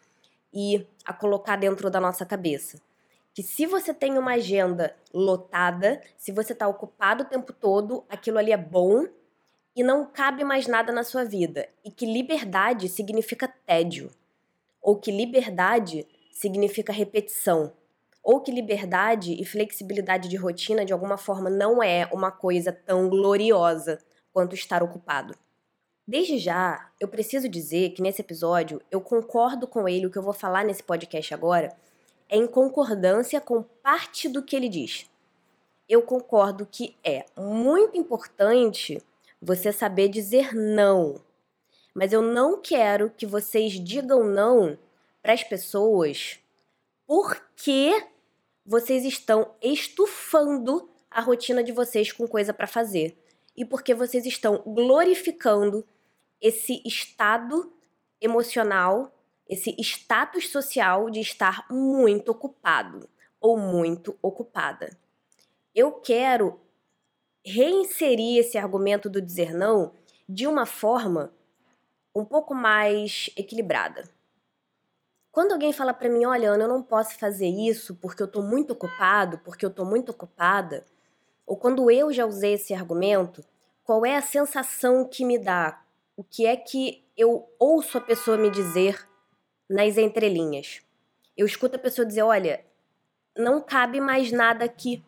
e 0.54 0.88
a 1.04 1.12
colocar 1.12 1.58
dentro 1.58 1.90
da 1.90 2.00
nossa 2.00 2.26
cabeça. 2.26 2.82
Que 3.34 3.44
se 3.44 3.66
você 3.66 3.94
tem 3.94 4.18
uma 4.18 4.36
agenda 4.36 4.96
lotada, 5.14 6.02
se 6.16 6.32
você 6.32 6.54
está 6.54 6.66
ocupado 6.66 7.24
o 7.24 7.28
tempo 7.28 7.52
todo, 7.52 8.06
aquilo 8.08 8.38
ali 8.38 8.54
é 8.54 8.58
bom 8.58 9.06
e 9.76 9.84
não 9.84 10.06
cabe 10.06 10.46
mais 10.46 10.66
nada 10.66 10.94
na 10.94 11.04
sua 11.04 11.26
vida. 11.26 11.68
E 11.84 11.92
que 11.92 12.06
liberdade 12.06 12.88
significa 12.88 13.50
tédio. 13.66 14.10
Ou 14.82 14.96
que 14.96 15.12
liberdade 15.12 16.08
significa 16.32 16.94
repetição 16.94 17.74
ou 18.24 18.42
que 18.42 18.52
liberdade 18.52 19.34
e 19.40 19.46
flexibilidade 19.46 20.28
de 20.28 20.36
rotina 20.36 20.86
de 20.86 20.94
alguma 20.94 21.18
forma 21.18 21.50
não 21.50 21.82
é 21.82 22.08
uma 22.12 22.32
coisa 22.32 22.72
tão 22.72 23.10
gloriosa 23.10 24.00
quanto 24.32 24.56
estar 24.56 24.84
ocupado. 24.84 25.36
Desde 26.08 26.38
já, 26.38 26.90
eu 27.00 27.08
preciso 27.08 27.48
dizer 27.48 27.92
que 27.92 28.02
nesse 28.02 28.22
episódio 28.22 28.82
eu 28.90 29.00
concordo 29.00 29.68
com 29.68 29.88
ele, 29.88 30.08
o 30.08 30.10
que 30.10 30.18
eu 30.18 30.24
vou 30.24 30.34
falar 30.34 30.66
nesse 30.66 30.82
podcast 30.82 31.34
agora 31.34 31.76
é 32.28 32.38
em 32.38 32.48
concordância 32.48 33.40
com 33.40 33.62
parte 33.62 34.28
do 34.28 34.44
que 34.44 34.56
ele 34.56 34.70
diz. 34.70 35.10
Eu 35.88 36.02
concordo 36.02 36.68
que 36.70 36.96
é 37.04 37.26
muito 37.38 37.98
importante 37.98 39.02
você 39.42 39.72
saber 39.72 40.10
dizer 40.10 40.54
não, 40.54 41.22
mas 41.94 42.14
eu 42.14 42.22
não 42.22 42.62
quero 42.62 43.12
que 43.16 43.26
vocês 43.26 43.74
digam 43.74 44.24
não 44.24 44.78
para 45.22 45.34
as 45.34 45.44
pessoas 45.44 46.40
porque 47.10 48.06
vocês 48.64 49.04
estão 49.04 49.56
estufando 49.64 50.88
a 51.10 51.20
rotina 51.22 51.64
de 51.64 51.72
vocês 51.72 52.12
com 52.12 52.28
coisa 52.28 52.54
para 52.54 52.68
fazer 52.68 53.18
e 53.58 53.66
porque 53.66 53.96
vocês 53.96 54.28
estão 54.28 54.62
glorificando 54.64 55.84
esse 56.40 56.84
estado 56.86 57.74
emocional, 58.22 59.12
esse 59.48 59.76
status 59.80 60.50
social 60.50 61.10
de 61.10 61.20
estar 61.20 61.66
muito 61.68 62.30
ocupado 62.30 63.10
ou 63.42 63.58
muito 63.58 64.16
ocupada. 64.22 64.96
Eu 65.74 65.94
quero 65.94 66.62
reinserir 67.44 68.38
esse 68.38 68.56
argumento 68.56 69.10
do 69.10 69.20
dizer 69.20 69.52
não 69.52 69.94
de 70.28 70.46
uma 70.46 70.68
forma 70.68 71.34
um 72.14 72.24
pouco 72.24 72.54
mais 72.54 73.32
equilibrada. 73.36 74.08
Quando 75.32 75.52
alguém 75.52 75.72
fala 75.72 75.94
para 75.94 76.10
mim, 76.10 76.26
olha, 76.26 76.52
Ana, 76.52 76.64
eu 76.64 76.68
não 76.68 76.82
posso 76.82 77.18
fazer 77.18 77.48
isso 77.48 77.96
porque 77.96 78.22
eu 78.22 78.28
tô 78.28 78.42
muito 78.42 78.72
ocupado, 78.74 79.38
porque 79.40 79.66
eu 79.66 79.70
tô 79.70 79.86
muito 79.86 80.10
ocupada, 80.12 80.86
ou 81.46 81.58
quando 81.58 81.90
eu 81.90 82.12
já 82.12 82.26
usei 82.26 82.54
esse 82.54 82.74
argumento, 82.74 83.44
qual 83.84 84.06
é 84.06 84.16
a 84.16 84.22
sensação 84.22 85.04
que 85.04 85.26
me 85.26 85.38
dá? 85.38 85.82
O 86.16 86.24
que 86.24 86.46
é 86.46 86.56
que 86.56 87.04
eu 87.18 87.50
ouço 87.58 87.98
a 87.98 88.02
pessoa 88.02 88.38
me 88.38 88.52
dizer 88.52 89.08
nas 89.68 89.98
entrelinhas? 89.98 90.82
Eu 91.36 91.46
escuto 91.46 91.76
a 91.76 91.80
pessoa 91.80 92.06
dizer, 92.06 92.22
olha, 92.22 92.64
não 93.36 93.62
cabe 93.62 94.00
mais 94.02 94.32
nada 94.32 94.66
aqui. 94.66 95.04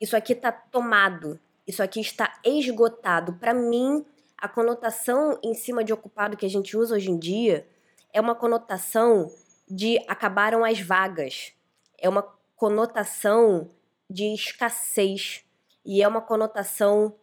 Isso 0.00 0.16
aqui 0.16 0.34
está 0.34 0.52
tomado. 0.52 1.40
Isso 1.66 1.82
aqui 1.82 2.00
está 2.00 2.38
esgotado. 2.44 3.32
Para 3.34 3.52
mim, 3.52 4.04
a 4.36 4.48
conotação 4.48 5.38
em 5.42 5.54
cima 5.54 5.82
de 5.82 5.92
ocupado 5.92 6.36
que 6.36 6.46
a 6.46 6.50
gente 6.50 6.76
usa 6.76 6.94
hoje 6.94 7.10
em 7.10 7.18
dia 7.18 7.66
é 8.18 8.20
uma 8.20 8.34
conotação 8.34 9.30
de 9.70 9.96
acabaram 10.08 10.64
as 10.64 10.80
vagas, 10.80 11.52
é 11.96 12.08
uma 12.08 12.22
conotação 12.56 13.70
de 14.10 14.34
escassez 14.34 15.44
e 15.86 16.02
é 16.02 16.08
uma 16.08 16.20
conotação 16.20 17.14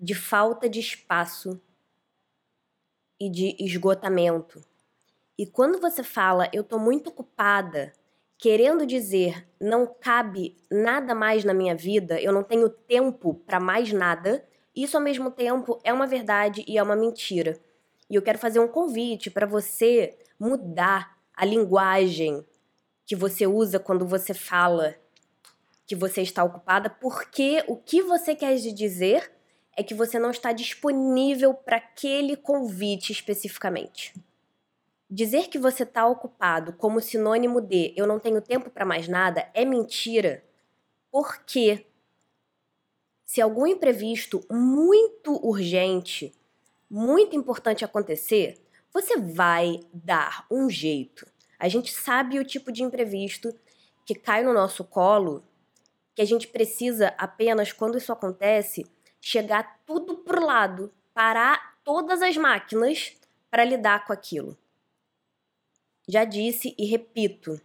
de 0.00 0.14
falta 0.14 0.66
de 0.66 0.80
espaço 0.80 1.60
e 3.20 3.28
de 3.28 3.54
esgotamento. 3.62 4.64
E 5.36 5.46
quando 5.46 5.78
você 5.78 6.02
fala 6.02 6.48
eu 6.54 6.62
estou 6.62 6.78
muito 6.78 7.10
ocupada, 7.10 7.92
querendo 8.38 8.86
dizer 8.86 9.46
não 9.60 9.86
cabe 9.86 10.56
nada 10.70 11.14
mais 11.14 11.44
na 11.44 11.52
minha 11.52 11.76
vida, 11.76 12.18
eu 12.18 12.32
não 12.32 12.42
tenho 12.42 12.70
tempo 12.70 13.34
para 13.34 13.60
mais 13.60 13.92
nada, 13.92 14.42
isso 14.74 14.96
ao 14.96 15.02
mesmo 15.02 15.30
tempo 15.30 15.78
é 15.84 15.92
uma 15.92 16.06
verdade 16.06 16.64
e 16.66 16.78
é 16.78 16.82
uma 16.82 16.96
mentira. 16.96 17.60
E 18.08 18.14
eu 18.14 18.22
quero 18.22 18.38
fazer 18.38 18.60
um 18.60 18.68
convite 18.68 19.30
para 19.30 19.46
você 19.46 20.18
mudar 20.38 21.18
a 21.34 21.44
linguagem 21.44 22.44
que 23.06 23.16
você 23.16 23.46
usa 23.46 23.78
quando 23.78 24.06
você 24.06 24.32
fala 24.32 24.94
que 25.86 25.94
você 25.94 26.22
está 26.22 26.42
ocupada, 26.42 26.88
porque 26.88 27.62
o 27.68 27.76
que 27.76 28.02
você 28.02 28.34
quer 28.34 28.54
dizer 28.56 29.30
é 29.76 29.82
que 29.82 29.94
você 29.94 30.18
não 30.18 30.30
está 30.30 30.52
disponível 30.52 31.52
para 31.52 31.76
aquele 31.76 32.36
convite 32.36 33.12
especificamente. 33.12 34.14
Dizer 35.10 35.48
que 35.48 35.58
você 35.58 35.82
está 35.82 36.06
ocupado 36.06 36.72
como 36.72 37.00
sinônimo 37.00 37.60
de 37.60 37.92
eu 37.96 38.06
não 38.06 38.18
tenho 38.18 38.40
tempo 38.40 38.70
para 38.70 38.86
mais 38.86 39.06
nada 39.06 39.48
é 39.52 39.64
mentira, 39.64 40.42
porque 41.10 41.86
se 43.24 43.40
algum 43.40 43.66
imprevisto 43.66 44.44
muito 44.50 45.34
urgente 45.46 46.32
muito 46.94 47.34
importante 47.34 47.84
acontecer, 47.84 48.56
você 48.92 49.16
vai 49.16 49.80
dar 49.92 50.46
um 50.48 50.70
jeito. 50.70 51.26
A 51.58 51.66
gente 51.66 51.92
sabe 51.92 52.38
o 52.38 52.44
tipo 52.44 52.70
de 52.70 52.84
imprevisto 52.84 53.52
que 54.06 54.14
cai 54.14 54.44
no 54.44 54.52
nosso 54.52 54.84
colo, 54.84 55.42
que 56.14 56.22
a 56.22 56.24
gente 56.24 56.46
precisa 56.46 57.12
apenas, 57.18 57.72
quando 57.72 57.98
isso 57.98 58.12
acontece, 58.12 58.86
chegar 59.20 59.80
tudo 59.84 60.18
pro 60.18 60.46
lado, 60.46 60.94
parar 61.12 61.76
todas 61.82 62.22
as 62.22 62.36
máquinas 62.36 63.12
para 63.50 63.64
lidar 63.64 64.04
com 64.06 64.12
aquilo. 64.12 64.56
Já 66.06 66.24
disse 66.24 66.76
e 66.78 66.86
repito, 66.86 67.60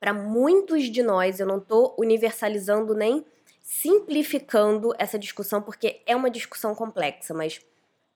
para 0.00 0.12
muitos 0.12 0.90
de 0.90 1.04
nós, 1.04 1.38
eu 1.38 1.46
não 1.46 1.58
estou 1.58 1.94
universalizando 1.96 2.96
nem 2.96 3.24
simplificando 3.62 4.92
essa 4.98 5.16
discussão, 5.16 5.62
porque 5.62 6.02
é 6.04 6.16
uma 6.16 6.28
discussão 6.28 6.74
complexa, 6.74 7.32
mas 7.32 7.64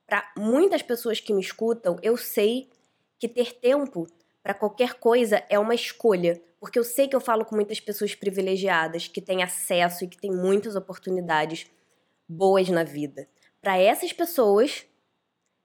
para 0.08 0.32
muitas 0.36 0.80
pessoas 0.80 1.20
que 1.20 1.34
me 1.34 1.42
escutam, 1.42 1.98
eu 2.02 2.16
sei 2.16 2.70
que 3.18 3.28
ter 3.28 3.52
tempo 3.52 4.06
para 4.42 4.54
qualquer 4.54 4.94
coisa 4.94 5.44
é 5.50 5.58
uma 5.58 5.74
escolha, 5.74 6.42
porque 6.58 6.78
eu 6.78 6.84
sei 6.84 7.06
que 7.06 7.14
eu 7.14 7.20
falo 7.20 7.44
com 7.44 7.54
muitas 7.54 7.78
pessoas 7.78 8.14
privilegiadas 8.14 9.06
que 9.06 9.20
têm 9.20 9.42
acesso 9.42 10.04
e 10.04 10.08
que 10.08 10.16
têm 10.16 10.34
muitas 10.34 10.74
oportunidades 10.74 11.70
boas 12.26 12.70
na 12.70 12.84
vida. 12.84 13.28
Para 13.60 13.76
essas 13.76 14.10
pessoas, 14.10 14.86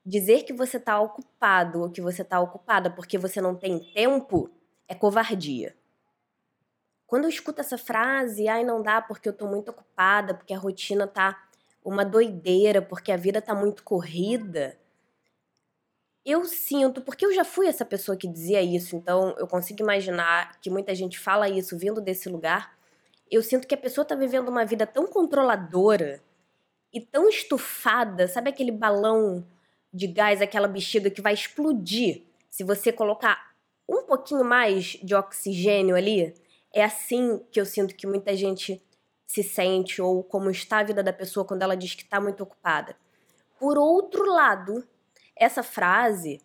dizer 0.05 0.43
que 0.43 0.51
você 0.51 0.75
está 0.75 0.99
ocupado 0.99 1.81
ou 1.81 1.89
que 1.89 2.01
você 2.01 2.21
está 2.21 2.41
ocupada 2.41 2.89
porque 2.91 3.17
você 3.17 3.39
não 3.39 3.55
tem 3.55 3.79
tempo 3.93 4.49
é 4.89 4.93
covardia. 4.93 5.73
Quando 7.07 7.23
eu 7.25 7.29
escuto 7.29 7.61
essa 7.61 7.77
frase, 7.77 8.49
ai, 8.49 8.65
não 8.65 8.81
dá 8.81 9.01
porque 9.01 9.29
eu 9.29 9.33
estou 9.33 9.47
muito 9.47 9.69
ocupada, 9.69 10.33
porque 10.33 10.53
a 10.53 10.57
rotina 10.57 11.05
está 11.05 11.42
uma 11.83 12.05
doideira 12.05 12.81
porque 12.81 13.11
a 13.11 13.17
vida 13.17 13.41
tá 13.41 13.53
muito 13.53 13.83
corrida, 13.83 14.77
eu 16.25 16.45
sinto, 16.45 17.01
porque 17.01 17.25
eu 17.25 17.33
já 17.33 17.43
fui 17.43 17.67
essa 17.67 17.83
pessoa 17.83 18.15
que 18.15 18.27
dizia 18.27 18.61
isso, 18.61 18.95
então 18.95 19.35
eu 19.37 19.45
consigo 19.45 19.81
imaginar 19.81 20.57
que 20.61 20.69
muita 20.69 20.95
gente 20.95 21.19
fala 21.19 21.49
isso 21.49 21.77
vindo 21.77 21.99
desse 21.99 22.29
lugar. 22.29 22.77
Eu 23.29 23.43
sinto 23.43 23.67
que 23.67 23.75
a 23.75 23.77
pessoa 23.77 24.05
tá 24.05 24.15
vivendo 24.15 24.47
uma 24.47 24.65
vida 24.65 24.87
tão 24.87 25.05
controladora 25.05 26.23
e 26.93 27.01
tão 27.01 27.27
estufada, 27.27 28.27
sabe 28.27 28.49
aquele 28.49 28.71
balão 28.71 29.45
de 29.93 30.07
gás, 30.07 30.41
aquela 30.41 30.67
bexiga 30.67 31.09
que 31.09 31.21
vai 31.21 31.33
explodir 31.33 32.23
se 32.49 32.63
você 32.63 32.93
colocar 32.93 33.53
um 33.87 34.03
pouquinho 34.03 34.45
mais 34.45 34.97
de 35.03 35.13
oxigênio 35.13 35.95
ali? 35.95 36.33
É 36.73 36.83
assim 36.85 37.41
que 37.51 37.59
eu 37.59 37.65
sinto 37.65 37.95
que 37.95 38.07
muita 38.07 38.35
gente 38.35 38.81
se 39.33 39.41
sente 39.41 39.99
ou 39.99 40.23
como 40.23 40.51
está 40.51 40.77
a 40.77 40.83
vida 40.83 41.01
da 41.01 41.11
pessoa 41.11 41.43
quando 41.43 41.63
ela 41.63 41.75
diz 41.75 41.95
que 41.95 42.03
está 42.03 42.21
muito 42.21 42.43
ocupada. 42.43 42.95
Por 43.59 43.79
outro 43.79 44.31
lado, 44.31 44.87
essa 45.35 45.63
frase, 45.63 46.39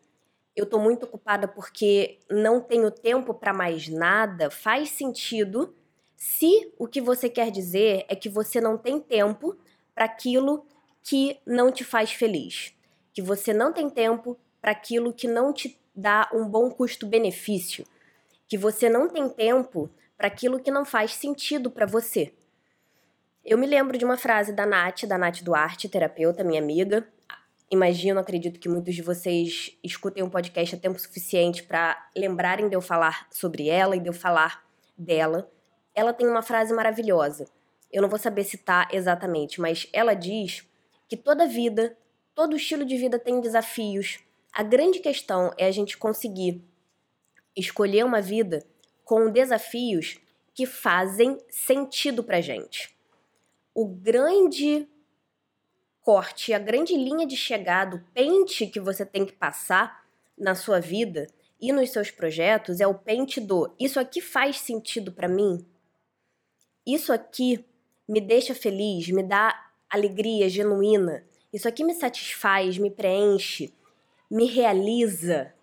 eu 0.57 0.64
estou 0.64 0.80
muito 0.80 1.04
ocupada 1.04 1.47
porque 1.47 2.18
não 2.30 2.62
tenho 2.62 2.90
tempo 2.90 3.35
para 3.35 3.52
mais 3.52 3.88
nada, 3.88 4.50
faz 4.50 4.88
sentido 4.88 5.76
se 6.16 6.73
o 6.78 6.88
que 6.88 6.99
você 6.99 7.28
quer 7.28 7.50
dizer 7.50 8.07
é 8.09 8.16
que 8.16 8.30
você 8.30 8.59
não 8.59 8.78
tem 8.78 8.99
tempo 8.99 9.54
para 9.95 10.07
aquilo 10.07 10.64
que 11.02 11.38
não 11.45 11.71
te 11.71 11.85
faz 11.85 12.12
feliz, 12.12 12.75
que 13.12 13.21
você 13.21 13.52
não 13.52 13.71
tem 13.71 13.90
tempo 13.90 14.35
para 14.62 14.71
aquilo 14.71 15.12
que 15.12 15.28
não 15.28 15.52
te 15.52 15.78
dá 15.95 16.26
um 16.33 16.49
bom 16.49 16.71
custo-benefício, 16.71 17.87
que 18.49 18.57
você 18.57 18.88
não 18.88 19.11
tem 19.11 19.28
tempo 19.28 19.90
para 20.16 20.28
aquilo 20.28 20.59
que 20.59 20.71
não 20.71 20.87
faz 20.87 21.12
sentido 21.12 21.71
para 21.71 21.85
você. 21.85 22.33
Eu 23.50 23.57
me 23.57 23.67
lembro 23.67 23.97
de 23.97 24.05
uma 24.05 24.19
frase 24.19 24.52
da 24.52 24.67
Nath, 24.67 25.07
da 25.07 25.17
Nath 25.17 25.43
Duarte, 25.43 25.88
terapeuta, 25.88 26.45
minha 26.45 26.61
amiga. 26.61 27.09
Imagino, 27.71 28.21
acredito 28.21 28.61
que 28.61 28.69
muitos 28.69 28.95
de 28.95 29.00
vocês 29.00 29.75
escutem 29.83 30.23
um 30.23 30.28
podcast 30.28 30.76
a 30.76 30.78
tempo 30.78 30.99
suficiente 30.99 31.62
para 31.62 32.11
lembrarem 32.14 32.69
de 32.69 32.76
eu 32.76 32.83
falar 32.83 33.26
sobre 33.31 33.71
ela 33.71 33.97
e 33.97 34.00
de 34.00 34.07
eu 34.07 34.12
falar 34.12 34.62
dela. 34.99 35.50
Ela 35.95 36.12
tem 36.12 36.28
uma 36.28 36.43
frase 36.43 36.75
maravilhosa. 36.75 37.47
Eu 37.90 38.02
não 38.02 38.11
vou 38.11 38.19
saber 38.19 38.45
citar 38.45 38.87
exatamente, 38.93 39.62
mas 39.62 39.88
ela 39.95 40.12
diz 40.12 40.69
que 41.09 41.17
toda 41.17 41.47
vida, 41.47 41.97
todo 42.35 42.55
estilo 42.55 42.85
de 42.85 42.99
vida 42.99 43.19
tem 43.19 43.40
desafios, 43.40 44.19
a 44.52 44.62
grande 44.62 44.99
questão 44.99 45.55
é 45.57 45.64
a 45.64 45.71
gente 45.71 45.97
conseguir 45.97 46.62
escolher 47.57 48.05
uma 48.05 48.21
vida 48.21 48.62
com 49.07 49.31
desafios 49.31 50.21
que 50.52 50.67
fazem 50.67 51.38
sentido 51.49 52.23
pra 52.23 52.43
gente. 52.43 52.98
O 53.80 53.87
grande 53.87 54.88
corte, 56.00 56.52
a 56.52 56.58
grande 56.58 56.97
linha 56.97 57.25
de 57.25 57.37
chegada, 57.37 57.94
o 57.94 58.04
pente 58.12 58.66
que 58.66 58.80
você 58.80 59.06
tem 59.06 59.25
que 59.25 59.35
passar 59.35 60.04
na 60.37 60.56
sua 60.56 60.80
vida 60.80 61.28
e 61.61 61.73
nos 61.73 61.90
seus 61.90 62.11
projetos 62.11 62.80
é 62.80 62.88
o 62.88 62.99
pente 62.99 63.40
do 63.40 63.73
isso 63.78 64.00
aqui 64.00 64.20
faz 64.20 64.58
sentido 64.58 65.12
para 65.12 65.28
mim? 65.28 65.64
Isso 66.85 67.12
aqui 67.12 67.64
me 68.08 68.20
deixa 68.20 68.52
feliz, 68.52 69.08
me 69.11 69.23
dá 69.23 69.70
alegria 69.88 70.49
genuína. 70.49 71.25
Isso 71.52 71.68
aqui 71.68 71.85
me 71.85 71.94
satisfaz, 71.94 72.78
me 72.78 72.90
preenche, 72.90 73.73
me 74.28 74.47
realiza. 74.47 75.54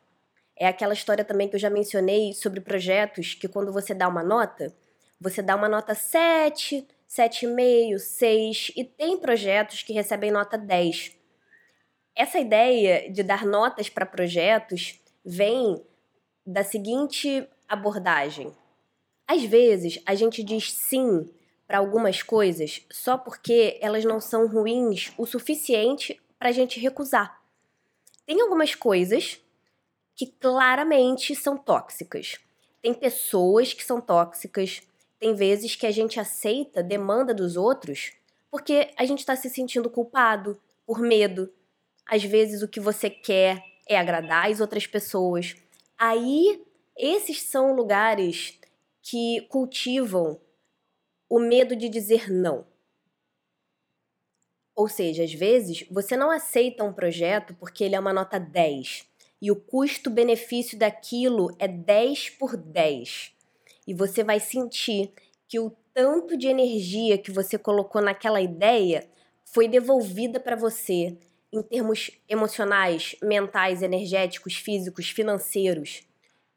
É 0.55 0.65
aquela 0.65 0.93
história 0.93 1.25
também 1.25 1.49
que 1.49 1.57
eu 1.57 1.59
já 1.59 1.69
mencionei 1.69 2.31
sobre 2.31 2.61
projetos 2.61 3.33
que 3.33 3.49
quando 3.49 3.73
você 3.73 3.93
dá 3.93 4.07
uma 4.07 4.23
nota, 4.23 4.73
você 5.19 5.41
dá 5.41 5.53
uma 5.53 5.67
nota 5.67 5.93
7, 5.93 6.87
7,5, 7.15 7.97
6 7.97 8.71
e 8.75 8.83
tem 8.83 9.17
projetos 9.17 9.83
que 9.83 9.93
recebem 9.93 10.31
nota 10.31 10.57
10. 10.57 11.13
Essa 12.13 12.39
ideia 12.39 13.09
de 13.09 13.23
dar 13.23 13.45
notas 13.45 13.87
para 13.87 14.05
projetos 14.05 14.99
vem 15.23 15.81
da 16.45 16.63
seguinte 16.63 17.47
abordagem. 17.69 18.53
Às 19.25 19.43
vezes, 19.43 20.01
a 20.05 20.13
gente 20.13 20.43
diz 20.43 20.73
sim 20.73 21.29
para 21.65 21.77
algumas 21.77 22.21
coisas 22.21 22.85
só 22.91 23.17
porque 23.17 23.79
elas 23.81 24.03
não 24.03 24.19
são 24.19 24.47
ruins 24.47 25.13
o 25.17 25.25
suficiente 25.25 26.21
para 26.37 26.49
a 26.49 26.51
gente 26.51 26.79
recusar. 26.79 27.41
Tem 28.25 28.41
algumas 28.41 28.75
coisas 28.75 29.41
que 30.15 30.27
claramente 30.27 31.33
são 31.33 31.57
tóxicas. 31.57 32.39
Tem 32.81 32.93
pessoas 32.93 33.73
que 33.73 33.83
são 33.83 33.99
tóxicas, 33.99 34.83
tem 35.19 35.33
vezes 35.33 35.75
que 35.75 35.85
a 35.85 35.91
gente 35.91 36.19
aceita 36.19 36.83
demanda 36.83 37.33
dos 37.33 37.55
outros 37.55 38.13
porque 38.55 38.93
a 38.95 39.03
gente 39.05 39.19
está 39.19 39.35
se 39.35 39.49
sentindo 39.49 39.89
culpado, 39.89 40.57
por 40.85 40.99
medo. 40.99 41.51
Às 42.05 42.23
vezes 42.23 42.61
o 42.61 42.69
que 42.69 42.79
você 42.79 43.09
quer 43.09 43.61
é 43.85 43.97
agradar 43.97 44.49
as 44.49 44.61
outras 44.61 44.87
pessoas. 44.87 45.55
Aí, 45.97 46.63
esses 46.97 47.41
são 47.41 47.75
lugares 47.75 48.57
que 49.01 49.41
cultivam 49.49 50.39
o 51.29 51.37
medo 51.37 51.75
de 51.75 51.89
dizer 51.89 52.31
não. 52.31 52.65
Ou 54.73 54.87
seja, 54.87 55.23
às 55.23 55.33
vezes 55.33 55.85
você 55.91 56.15
não 56.15 56.31
aceita 56.31 56.83
um 56.83 56.93
projeto 56.93 57.53
porque 57.55 57.83
ele 57.83 57.95
é 57.95 57.99
uma 57.99 58.13
nota 58.13 58.39
10 58.39 59.05
e 59.41 59.51
o 59.51 59.55
custo-benefício 59.57 60.77
daquilo 60.79 61.53
é 61.59 61.67
10 61.67 62.31
por 62.31 62.55
10. 62.55 63.34
E 63.87 63.93
você 63.93 64.23
vai 64.23 64.39
sentir 64.39 65.11
que 65.47 65.59
o 65.59 65.71
tanto 65.93 66.37
de 66.37 66.47
energia 66.47 67.17
que 67.17 67.31
você 67.31 67.57
colocou 67.57 68.01
naquela 68.01 68.41
ideia 68.41 69.07
foi 69.45 69.67
devolvida 69.67 70.39
para 70.39 70.55
você 70.55 71.17
em 71.53 71.61
termos 71.61 72.11
emocionais, 72.27 73.15
mentais, 73.21 73.81
energéticos, 73.81 74.55
físicos, 74.55 75.09
financeiros, 75.09 76.03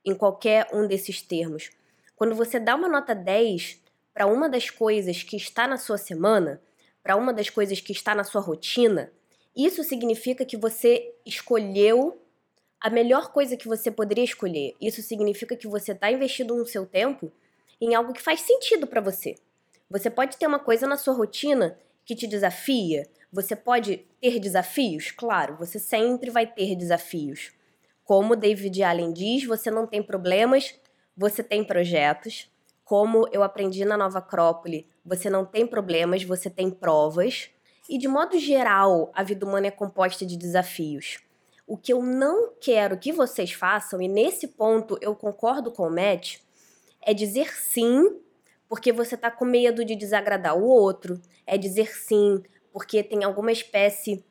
em 0.05 0.15
qualquer 0.15 0.67
um 0.73 0.87
desses 0.87 1.23
termos. 1.23 1.71
Quando 2.17 2.35
você 2.35 2.59
dá 2.59 2.75
uma 2.75 2.89
nota 2.89 3.15
10 3.15 3.81
para 4.13 4.27
uma 4.27 4.49
das 4.49 4.71
coisas 4.71 5.23
que 5.23 5.37
está 5.37 5.69
na 5.69 5.77
sua 5.77 5.97
semana, 5.97 6.61
para 7.03 7.15
uma 7.15 7.33
das 7.33 7.49
coisas 7.49 7.81
que 7.81 7.93
está 7.93 8.15
na 8.15 8.25
sua 8.25 8.41
rotina, 8.41 9.13
isso 9.57 9.85
significa 9.85 10.45
que 10.45 10.57
você 10.57 11.15
escolheu 11.25 12.21
a 12.81 12.89
melhor 12.89 13.33
coisa 13.33 13.57
que 13.57 13.67
você 13.67 13.91
poderia 13.91 14.25
escolher. 14.25 14.75
Isso 14.81 15.03
significa 15.03 15.57
que 15.57 15.67
você 15.67 15.93
está 15.93 16.11
investindo 16.11 16.55
no 16.55 16.67
seu 16.67 16.87
tempo 16.87 17.33
em 17.81 17.95
algo 17.95 18.13
que 18.13 18.23
faz 18.23 18.41
sentido 18.41 18.87
para 18.87 19.01
você. 19.01 19.35
Você 19.91 20.11
pode 20.11 20.37
ter 20.37 20.47
uma 20.47 20.59
coisa 20.59 20.87
na 20.87 20.97
sua 20.97 21.15
rotina 21.15 21.79
que 22.05 22.15
te 22.15 22.27
desafia. 22.27 23.07
Você 23.33 23.57
pode 23.57 24.07
ter 24.21 24.39
desafios? 24.39 25.11
Claro, 25.11 25.57
você 25.57 25.79
sempre 25.79 26.31
vai 26.31 26.47
ter 26.47 26.77
desafios. 26.77 27.53
Como 28.05 28.37
David 28.37 28.83
Allen 28.83 29.13
diz, 29.13 29.45
você 29.45 29.71
não 29.71 29.87
tem 29.87 30.03
problemas, 30.03 30.75
você 31.17 31.43
tem 31.43 31.65
projetos. 31.65 32.51
Como 32.85 33.29
eu 33.33 33.43
aprendi 33.43 33.85
na 33.85 33.97
Nova 33.97 34.21
Acrópole, 34.21 34.87
você 35.05 35.29
não 35.29 35.45
tem 35.45 35.67
problemas, 35.67 36.23
você 36.23 36.49
tem 36.49 36.71
provas. 36.71 37.51
E 37.89 37.99
de 37.99 38.09
modo 38.09 38.39
geral, 38.39 39.11
a 39.15 39.23
vida 39.23 39.45
humana 39.45 39.67
é 39.67 39.71
composta 39.71 40.25
de 40.25 40.37
desafios. 40.37 41.19
O 41.69 41.77
que 41.77 41.93
eu 41.93 42.03
não 42.03 42.55
quero 42.59 42.97
que 42.97 43.13
vocês 43.13 43.53
façam, 43.53 44.01
e 44.01 44.09
nesse 44.09 44.49
ponto 44.49 44.97
eu 45.03 45.15
concordo 45.15 45.71
com 45.71 45.87
o 45.87 45.91
Matt, 45.91 46.39
é 47.03 47.13
dizer 47.13 47.55
sim 47.55 48.19
porque 48.67 48.91
você 48.91 49.17
está 49.17 49.31
com 49.31 49.45
medo 49.45 49.85
de 49.85 49.95
desagradar 49.95 50.57
o 50.57 50.65
outro, 50.65 51.21
é 51.47 51.59
dizer 51.59 51.95
sim 51.95 52.43
porque 52.73 53.03
tem 53.03 53.23
alguma 53.23 53.53
espécie 53.53 54.25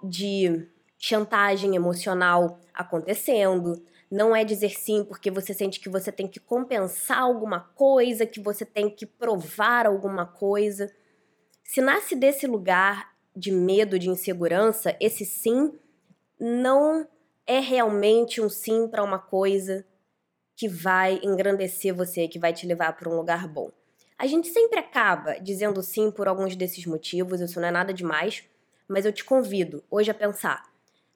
de 0.00 0.68
chantagem 0.96 1.74
emocional 1.74 2.60
acontecendo, 2.72 3.82
não 4.08 4.34
é 4.34 4.44
dizer 4.44 4.70
sim 4.70 5.02
porque 5.02 5.28
você 5.28 5.52
sente 5.52 5.80
que 5.80 5.88
você 5.88 6.12
tem 6.12 6.28
que 6.28 6.38
compensar 6.38 7.18
alguma 7.18 7.58
coisa, 7.58 8.24
que 8.24 8.38
você 8.38 8.64
tem 8.64 8.88
que 8.88 9.04
provar 9.04 9.86
alguma 9.86 10.24
coisa. 10.24 10.88
Se 11.64 11.80
nasce 11.80 12.14
desse 12.14 12.46
lugar 12.46 13.12
de 13.34 13.50
medo, 13.50 13.98
de 13.98 14.08
insegurança, 14.08 14.96
esse 15.00 15.24
sim 15.24 15.72
não 16.38 17.06
é 17.46 17.60
realmente 17.60 18.40
um 18.40 18.48
sim 18.48 18.88
para 18.88 19.02
uma 19.02 19.18
coisa 19.18 19.84
que 20.56 20.68
vai 20.68 21.20
engrandecer 21.22 21.94
você, 21.94 22.26
que 22.26 22.38
vai 22.38 22.52
te 22.52 22.66
levar 22.66 22.96
para 22.96 23.08
um 23.08 23.16
lugar 23.16 23.46
bom. 23.46 23.70
A 24.18 24.26
gente 24.26 24.48
sempre 24.48 24.78
acaba 24.78 25.34
dizendo 25.38 25.82
sim 25.82 26.10
por 26.10 26.26
alguns 26.26 26.56
desses 26.56 26.86
motivos, 26.86 27.40
isso 27.40 27.60
não 27.60 27.68
é 27.68 27.70
nada 27.70 27.92
demais, 27.92 28.44
mas 28.88 29.04
eu 29.04 29.12
te 29.12 29.24
convido 29.24 29.84
hoje 29.90 30.10
a 30.10 30.14
pensar 30.14 30.64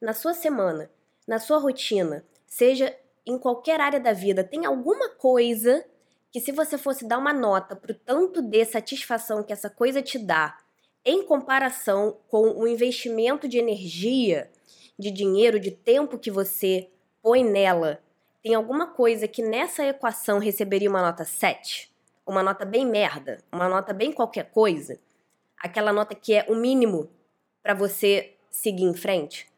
na 0.00 0.12
sua 0.12 0.35
semana, 0.35 0.90
na 1.26 1.38
sua 1.38 1.59
rotina, 1.59 2.24
seja 2.46 2.94
em 3.26 3.38
qualquer 3.38 3.80
área 3.80 4.00
da 4.00 4.12
vida, 4.12 4.44
tem 4.44 4.66
alguma 4.66 5.09
coisa 5.11 5.85
que 6.30 6.40
se 6.40 6.52
você 6.52 6.78
fosse 6.78 7.06
dar 7.06 7.18
uma 7.18 7.33
nota 7.33 7.74
pro 7.74 7.94
tanto 7.94 8.40
de 8.40 8.64
satisfação 8.64 9.42
que 9.42 9.52
essa 9.52 9.68
coisa 9.68 10.00
te 10.00 10.18
dá, 10.18 10.59
em 11.04 11.24
comparação 11.24 12.18
com 12.28 12.50
o 12.50 12.66
investimento 12.66 13.48
de 13.48 13.59
energia, 13.59 14.50
de 15.00 15.10
dinheiro, 15.10 15.58
de 15.58 15.70
tempo 15.70 16.18
que 16.18 16.30
você 16.30 16.88
põe 17.22 17.42
nela, 17.42 18.02
tem 18.42 18.54
alguma 18.54 18.86
coisa 18.86 19.26
que 19.26 19.42
nessa 19.42 19.84
equação 19.84 20.38
receberia 20.38 20.88
uma 20.88 21.02
nota 21.02 21.24
7? 21.24 21.90
Uma 22.26 22.42
nota 22.42 22.64
bem 22.64 22.86
merda, 22.86 23.38
uma 23.50 23.68
nota 23.68 23.92
bem 23.92 24.12
qualquer 24.12 24.50
coisa? 24.50 25.00
Aquela 25.58 25.92
nota 25.92 26.14
que 26.14 26.34
é 26.34 26.46
o 26.48 26.54
mínimo 26.54 27.10
para 27.62 27.74
você 27.74 28.34
seguir 28.50 28.84
em 28.84 28.94
frente? 28.94 29.50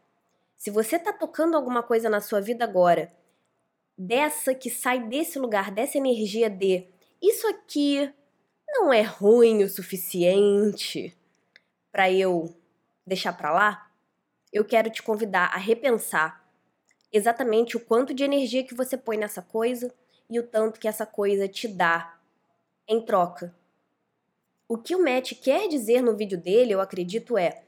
Se 0.57 0.71
você 0.71 0.97
está 0.97 1.13
tocando 1.13 1.57
alguma 1.57 1.83
coisa 1.83 2.09
na 2.09 2.21
sua 2.21 2.41
vida 2.41 2.65
agora, 2.65 3.13
dessa 3.99 4.55
que 4.55 4.71
sai 4.71 5.07
desse 5.07 5.39
lugar, 5.39 5.71
dessa 5.71 5.99
energia 5.99 6.49
de 6.49 6.87
isso 7.21 7.47
aqui 7.47 8.13
não 8.69 8.93
é 8.93 9.03
ruim 9.03 9.63
o 9.63 9.69
suficiente 9.69 11.17
para 11.93 12.11
eu 12.11 12.53
deixar 13.07 13.33
para 13.33 13.53
lá, 13.53 13.92
eu 14.53 14.65
quero 14.65 14.91
te 14.91 15.03
convidar 15.03 15.47
a 15.47 15.59
repensar 15.59 16.45
exatamente 17.13 17.77
o 17.77 17.81
quanto 17.81 18.13
de 18.13 18.25
energia 18.25 18.65
que 18.65 18.75
você 18.75 18.97
põe 18.97 19.17
nessa 19.17 19.43
coisa 19.43 19.93
e 20.29 20.39
o 20.39 20.47
tanto 20.47 20.81
que 20.81 20.89
essa 20.89 21.07
coisa 21.07 21.49
te 21.49 21.69
dá 21.69 22.17
em 22.89 23.05
troca. 23.05 23.55
O 24.69 24.79
que 24.79 24.95
o 24.95 25.03
Matt 25.03 25.33
quer 25.35 25.69
dizer 25.69 26.03
no 26.03 26.17
vídeo 26.17 26.39
dele, 26.39 26.73
eu 26.73 26.81
acredito, 26.81 27.37
é 27.37 27.63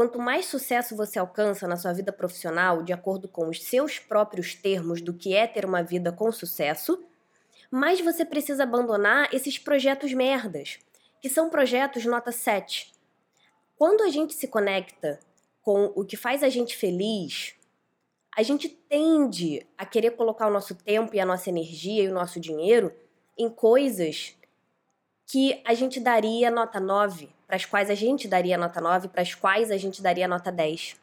Quanto 0.00 0.18
mais 0.18 0.46
sucesso 0.46 0.96
você 0.96 1.18
alcança 1.18 1.68
na 1.68 1.76
sua 1.76 1.92
vida 1.92 2.10
profissional, 2.10 2.82
de 2.82 2.90
acordo 2.90 3.28
com 3.28 3.48
os 3.50 3.62
seus 3.62 3.98
próprios 3.98 4.54
termos 4.54 5.02
do 5.02 5.12
que 5.12 5.34
é 5.34 5.46
ter 5.46 5.66
uma 5.66 5.82
vida 5.82 6.10
com 6.10 6.32
sucesso, 6.32 7.04
mais 7.70 8.00
você 8.00 8.24
precisa 8.24 8.62
abandonar 8.62 9.28
esses 9.30 9.58
projetos 9.58 10.14
merdas, 10.14 10.78
que 11.20 11.28
são 11.28 11.50
projetos 11.50 12.06
nota 12.06 12.32
7. 12.32 12.94
quando 13.76 14.02
a 14.02 14.08
gente 14.08 14.32
se 14.32 14.48
conecta 14.48 15.20
com 15.70 15.92
o 15.94 16.04
que 16.04 16.16
faz 16.16 16.42
a 16.42 16.48
gente 16.48 16.76
feliz, 16.76 17.54
a 18.36 18.42
gente 18.42 18.68
tende 18.68 19.64
a 19.78 19.86
querer 19.86 20.16
colocar 20.16 20.48
o 20.48 20.52
nosso 20.52 20.74
tempo 20.74 21.14
e 21.14 21.20
a 21.20 21.24
nossa 21.24 21.48
energia 21.48 22.02
e 22.02 22.08
o 22.08 22.12
nosso 22.12 22.40
dinheiro 22.40 22.92
em 23.38 23.48
coisas 23.48 24.36
que 25.24 25.62
a 25.64 25.72
gente 25.72 26.00
daria 26.00 26.50
nota 26.50 26.80
9, 26.80 27.28
para 27.46 27.54
as 27.54 27.64
quais 27.64 27.88
a 27.88 27.94
gente 27.94 28.26
daria 28.26 28.58
nota 28.58 28.80
9, 28.80 29.10
para 29.10 29.22
as 29.22 29.32
quais 29.32 29.70
a 29.70 29.76
gente 29.76 30.02
daria 30.02 30.26
nota 30.26 30.50
10. 30.50 30.96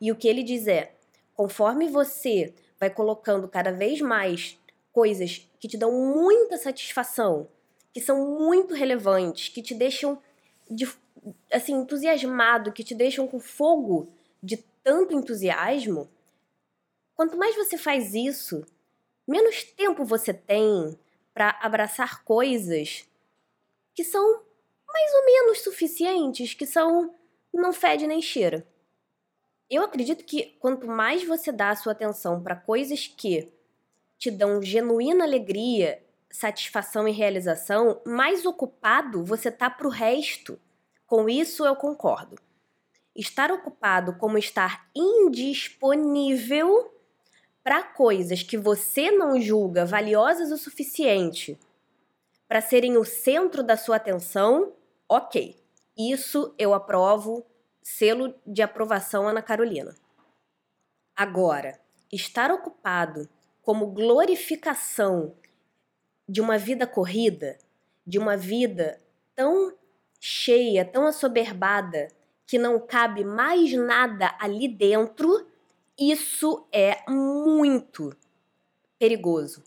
E 0.00 0.12
o 0.12 0.14
que 0.14 0.28
ele 0.28 0.44
diz 0.44 0.68
é: 0.68 0.94
conforme 1.34 1.88
você 1.88 2.54
vai 2.78 2.90
colocando 2.90 3.48
cada 3.48 3.72
vez 3.72 4.00
mais 4.00 4.56
coisas 4.92 5.50
que 5.58 5.66
te 5.66 5.76
dão 5.76 5.90
muita 5.90 6.56
satisfação, 6.58 7.48
que 7.92 8.00
são 8.00 8.38
muito 8.38 8.72
relevantes, 8.72 9.48
que 9.48 9.60
te 9.60 9.74
deixam 9.74 10.16
de, 10.70 10.88
assim 11.50 11.74
entusiasmado, 11.74 12.72
que 12.72 12.84
te 12.84 12.94
deixam 12.94 13.26
com 13.26 13.38
fogo 13.38 14.12
de 14.42 14.56
tanto 14.82 15.14
entusiasmo, 15.14 16.08
quanto 17.14 17.36
mais 17.36 17.54
você 17.54 17.78
faz 17.78 18.14
isso, 18.14 18.64
menos 19.26 19.62
tempo 19.62 20.04
você 20.04 20.34
tem 20.34 20.98
para 21.32 21.58
abraçar 21.62 22.24
coisas 22.24 23.08
que 23.94 24.02
são 24.02 24.42
mais 24.86 25.14
ou 25.14 25.24
menos 25.24 25.62
suficientes, 25.62 26.54
que 26.54 26.66
são 26.66 27.14
não 27.52 27.72
fede 27.72 28.06
nem 28.06 28.20
cheira. 28.20 28.66
Eu 29.68 29.82
acredito 29.82 30.24
que 30.24 30.56
quanto 30.58 30.86
mais 30.86 31.24
você 31.24 31.50
dá 31.50 31.70
a 31.70 31.76
sua 31.76 31.92
atenção 31.92 32.42
para 32.42 32.56
coisas 32.56 33.06
que 33.06 33.52
te 34.18 34.30
dão 34.30 34.62
genuína 34.62 35.24
alegria, 35.24 36.02
satisfação 36.30 37.08
e 37.08 37.12
realização, 37.12 38.00
mais 38.06 38.44
ocupado 38.46 39.24
você 39.24 39.50
tá 39.50 39.68
para 39.70 39.86
o 39.86 39.90
resto. 39.90 40.60
Com 41.12 41.28
isso 41.28 41.66
eu 41.66 41.76
concordo. 41.76 42.36
Estar 43.14 43.52
ocupado 43.52 44.16
como 44.16 44.38
estar 44.38 44.88
indisponível 44.96 46.90
para 47.62 47.82
coisas 47.82 48.42
que 48.42 48.56
você 48.56 49.10
não 49.10 49.38
julga 49.38 49.84
valiosas 49.84 50.50
o 50.50 50.56
suficiente 50.56 51.60
para 52.48 52.62
serem 52.62 52.96
o 52.96 53.04
centro 53.04 53.62
da 53.62 53.76
sua 53.76 53.96
atenção, 53.96 54.72
ok. 55.06 55.54
Isso 55.94 56.54
eu 56.56 56.72
aprovo, 56.72 57.44
selo 57.82 58.34
de 58.46 58.62
aprovação 58.62 59.28
Ana 59.28 59.42
Carolina. 59.42 59.94
Agora, 61.14 61.78
estar 62.10 62.50
ocupado 62.50 63.28
como 63.60 63.88
glorificação 63.88 65.36
de 66.26 66.40
uma 66.40 66.56
vida 66.56 66.86
corrida, 66.86 67.58
de 68.06 68.18
uma 68.18 68.34
vida 68.34 68.98
tão 69.34 69.76
cheia, 70.24 70.84
tão 70.84 71.04
assoberbada, 71.04 72.06
que 72.46 72.56
não 72.56 72.78
cabe 72.78 73.24
mais 73.24 73.72
nada 73.72 74.32
ali 74.38 74.68
dentro, 74.68 75.44
isso 75.98 76.64
é 76.70 77.02
muito 77.10 78.16
perigoso. 79.00 79.64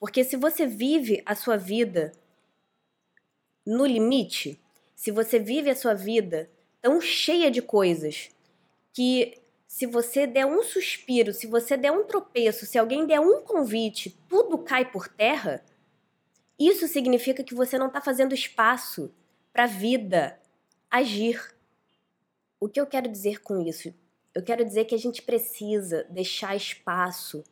Porque 0.00 0.24
se 0.24 0.36
você 0.36 0.66
vive 0.66 1.22
a 1.24 1.36
sua 1.36 1.56
vida 1.56 2.10
no 3.64 3.86
limite, 3.86 4.60
se 4.96 5.12
você 5.12 5.38
vive 5.38 5.70
a 5.70 5.76
sua 5.76 5.94
vida 5.94 6.50
tão 6.82 7.00
cheia 7.00 7.48
de 7.48 7.62
coisas 7.62 8.30
que 8.92 9.40
se 9.68 9.86
você 9.86 10.26
der 10.26 10.44
um 10.44 10.64
suspiro, 10.64 11.32
se 11.32 11.46
você 11.46 11.76
der 11.76 11.92
um 11.92 12.02
tropeço, 12.02 12.66
se 12.66 12.76
alguém 12.76 13.06
der 13.06 13.20
um 13.20 13.42
convite, 13.42 14.18
tudo 14.28 14.58
cai 14.58 14.90
por 14.90 15.06
terra, 15.06 15.64
isso 16.58 16.88
significa 16.88 17.44
que 17.44 17.54
você 17.54 17.78
não 17.78 17.86
está 17.86 18.00
fazendo 18.00 18.34
espaço 18.34 19.14
para 19.54 19.64
a 19.64 19.68
vida 19.68 20.38
agir. 20.90 21.56
O 22.60 22.68
que 22.68 22.78
eu 22.78 22.86
quero 22.86 23.10
dizer 23.10 23.40
com 23.40 23.62
isso? 23.62 23.94
Eu 24.34 24.42
quero 24.42 24.62
dizer 24.62 24.84
que 24.84 24.94
a 24.94 24.98
gente 24.98 25.22
precisa 25.22 26.04
deixar 26.10 26.54
espaço 26.54 27.42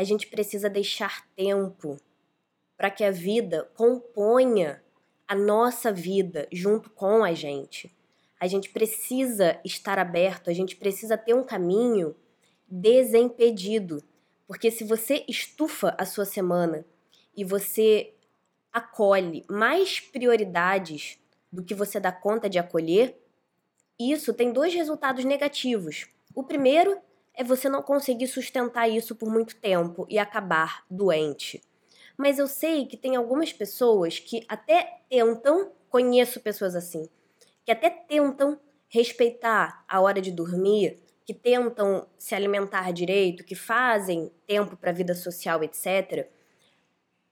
a 0.00 0.02
gente 0.02 0.28
precisa 0.28 0.70
deixar 0.70 1.28
tempo 1.36 1.98
para 2.74 2.90
que 2.90 3.04
a 3.04 3.10
vida 3.10 3.70
componha 3.74 4.82
a 5.28 5.34
nossa 5.34 5.92
vida 5.92 6.48
junto 6.50 6.88
com 6.88 7.22
a 7.22 7.34
gente. 7.34 7.94
A 8.40 8.46
gente 8.46 8.70
precisa 8.70 9.60
estar 9.62 9.98
aberto, 9.98 10.48
a 10.48 10.54
gente 10.54 10.74
precisa 10.74 11.18
ter 11.18 11.34
um 11.34 11.44
caminho 11.44 12.16
desimpedido. 12.66 14.02
Porque 14.46 14.70
se 14.70 14.84
você 14.84 15.22
estufa 15.28 15.94
a 15.98 16.06
sua 16.06 16.24
semana 16.24 16.86
e 17.36 17.44
você 17.44 18.14
acolhe 18.72 19.44
mais 19.50 20.00
prioridades 20.00 21.19
do 21.52 21.64
que 21.64 21.74
você 21.74 21.98
dá 21.98 22.12
conta 22.12 22.48
de 22.48 22.58
acolher, 22.58 23.16
isso 23.98 24.32
tem 24.32 24.52
dois 24.52 24.74
resultados 24.74 25.24
negativos. 25.24 26.08
O 26.34 26.42
primeiro 26.42 26.98
é 27.34 27.44
você 27.44 27.68
não 27.68 27.82
conseguir 27.82 28.28
sustentar 28.28 28.88
isso 28.88 29.14
por 29.14 29.30
muito 29.30 29.56
tempo 29.56 30.06
e 30.08 30.18
acabar 30.18 30.84
doente. 30.90 31.62
Mas 32.16 32.38
eu 32.38 32.46
sei 32.46 32.86
que 32.86 32.96
tem 32.96 33.16
algumas 33.16 33.52
pessoas 33.52 34.18
que 34.18 34.44
até 34.48 35.00
tentam, 35.08 35.72
conheço 35.88 36.40
pessoas 36.40 36.74
assim, 36.74 37.08
que 37.64 37.72
até 37.72 37.88
tentam 37.90 38.58
respeitar 38.88 39.84
a 39.88 40.00
hora 40.00 40.20
de 40.20 40.30
dormir, 40.30 40.98
que 41.24 41.32
tentam 41.32 42.06
se 42.18 42.34
alimentar 42.34 42.92
direito, 42.92 43.44
que 43.44 43.54
fazem 43.54 44.30
tempo 44.46 44.76
para 44.76 44.90
a 44.90 44.94
vida 44.94 45.14
social, 45.14 45.62
etc. 45.62 46.28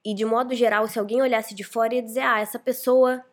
E 0.05 0.15
de 0.15 0.25
modo 0.25 0.55
geral, 0.55 0.87
se 0.87 0.99
alguém 0.99 1.21
olhasse 1.21 1.55
de 1.55 1.65
fora 1.65 1.95
ia 1.95 2.03
dizer: 2.03 2.21
"Ah, 2.21 2.41
essa 2.41 2.59
pessoa 2.59 3.25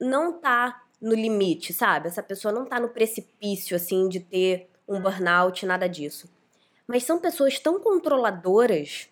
não 0.00 0.40
tá 0.40 0.82
no 1.00 1.14
limite, 1.14 1.72
sabe? 1.72 2.08
Essa 2.08 2.22
pessoa 2.22 2.52
não 2.52 2.64
tá 2.64 2.80
no 2.80 2.88
precipício 2.88 3.76
assim 3.76 4.08
de 4.08 4.20
ter 4.20 4.68
um 4.86 5.00
burnout, 5.00 5.64
nada 5.66 5.88
disso. 5.88 6.28
Mas 6.86 7.04
são 7.04 7.18
pessoas 7.18 7.58
tão 7.58 7.80
controladoras 7.80 9.08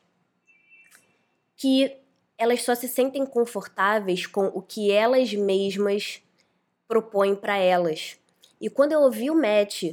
que 1.57 1.97
elas 2.39 2.63
só 2.63 2.75
se 2.75 2.89
sentem 2.89 3.25
confortáveis 3.25 4.27
com 4.27 4.47
o 4.47 4.61
que 4.61 4.91
elas 4.91 5.33
mesmas 5.33 6.23
propõem 6.87 7.35
para 7.35 7.57
elas. 7.57 8.19
E 8.61 8.69
quando 8.71 8.93
eu 8.93 9.01
ouvi 9.01 9.31
o 9.31 9.35
Matt 9.35 9.85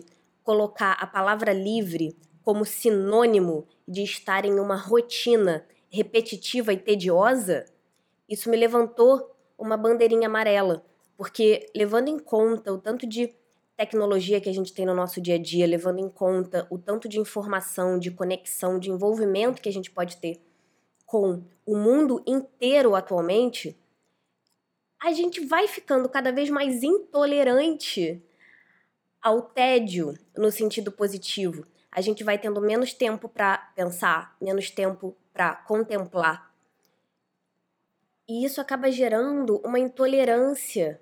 colocar 0.43 0.93
a 0.93 1.07
palavra 1.07 1.53
livre 1.53 2.15
como 2.43 2.65
sinônimo 2.65 3.65
de 3.87 4.03
estar 4.03 4.45
em 4.45 4.59
uma 4.59 4.75
rotina 4.75 5.65
repetitiva 5.89 6.73
e 6.73 6.77
tediosa, 6.77 7.65
isso 8.27 8.49
me 8.49 8.57
levantou 8.57 9.32
uma 9.57 9.77
bandeirinha 9.77 10.27
amarela, 10.27 10.85
porque 11.17 11.69
levando 11.75 12.07
em 12.09 12.19
conta 12.19 12.71
o 12.71 12.77
tanto 12.77 13.07
de 13.07 13.35
tecnologia 13.75 14.39
que 14.39 14.49
a 14.49 14.53
gente 14.53 14.73
tem 14.73 14.85
no 14.85 14.93
nosso 14.93 15.19
dia 15.19 15.35
a 15.35 15.37
dia, 15.37 15.65
levando 15.65 15.99
em 15.99 16.09
conta 16.09 16.67
o 16.69 16.77
tanto 16.77 17.09
de 17.09 17.19
informação, 17.19 17.97
de 17.97 18.11
conexão, 18.11 18.79
de 18.79 18.89
envolvimento 18.89 19.61
que 19.61 19.69
a 19.69 19.73
gente 19.73 19.91
pode 19.91 20.17
ter 20.17 20.39
com 21.05 21.43
o 21.65 21.77
mundo 21.77 22.23
inteiro 22.25 22.95
atualmente, 22.95 23.77
a 25.01 25.11
gente 25.11 25.45
vai 25.45 25.67
ficando 25.67 26.07
cada 26.07 26.31
vez 26.31 26.49
mais 26.49 26.81
intolerante 26.81 28.23
ao 29.21 29.41
tédio 29.41 30.17
no 30.35 30.51
sentido 30.51 30.91
positivo. 30.91 31.65
A 31.91 32.01
gente 32.01 32.23
vai 32.23 32.37
tendo 32.37 32.59
menos 32.61 32.93
tempo 32.93 33.29
para 33.29 33.57
pensar, 33.75 34.35
menos 34.41 34.71
tempo 34.71 35.15
para 35.33 35.55
contemplar. 35.55 36.52
E 38.27 38.45
isso 38.45 38.61
acaba 38.61 38.91
gerando 38.91 39.57
uma 39.65 39.79
intolerância 39.79 40.99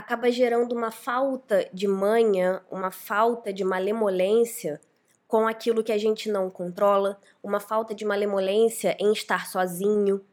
acaba 0.00 0.30
gerando 0.30 0.74
uma 0.74 0.90
falta 0.90 1.68
de 1.72 1.86
manha, 1.86 2.62
uma 2.70 2.90
falta 2.90 3.52
de 3.52 3.64
malemolência 3.64 4.80
com 5.26 5.46
aquilo 5.46 5.84
que 5.84 5.92
a 5.92 5.98
gente 5.98 6.28
não 6.28 6.50
controla, 6.50 7.20
uma 7.42 7.60
falta 7.60 7.94
de 7.94 8.04
malemolência 8.04 8.96
em 8.98 9.12
estar 9.12 9.46
sozinho, 9.46 10.24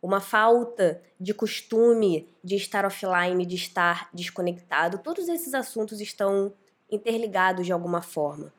uma 0.00 0.20
falta 0.20 1.02
de 1.20 1.34
costume 1.34 2.28
de 2.42 2.56
estar 2.56 2.84
offline, 2.84 3.44
de 3.44 3.56
estar 3.56 4.08
desconectado. 4.14 4.98
Todos 4.98 5.28
esses 5.28 5.52
assuntos 5.52 6.00
estão 6.00 6.52
interligados 6.90 7.66
de 7.66 7.72
alguma 7.72 8.00
forma. 8.00 8.52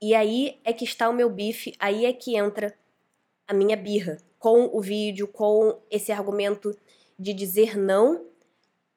E 0.00 0.14
aí 0.14 0.60
é 0.64 0.72
que 0.72 0.84
está 0.84 1.08
o 1.08 1.12
meu 1.12 1.28
bife, 1.28 1.74
aí 1.78 2.06
é 2.06 2.12
que 2.12 2.36
entra 2.36 2.74
a 3.48 3.52
minha 3.52 3.76
birra 3.76 4.18
com 4.46 4.70
o 4.72 4.80
vídeo, 4.80 5.26
com 5.26 5.76
esse 5.90 6.12
argumento 6.12 6.72
de 7.18 7.34
dizer 7.34 7.76
não 7.76 8.26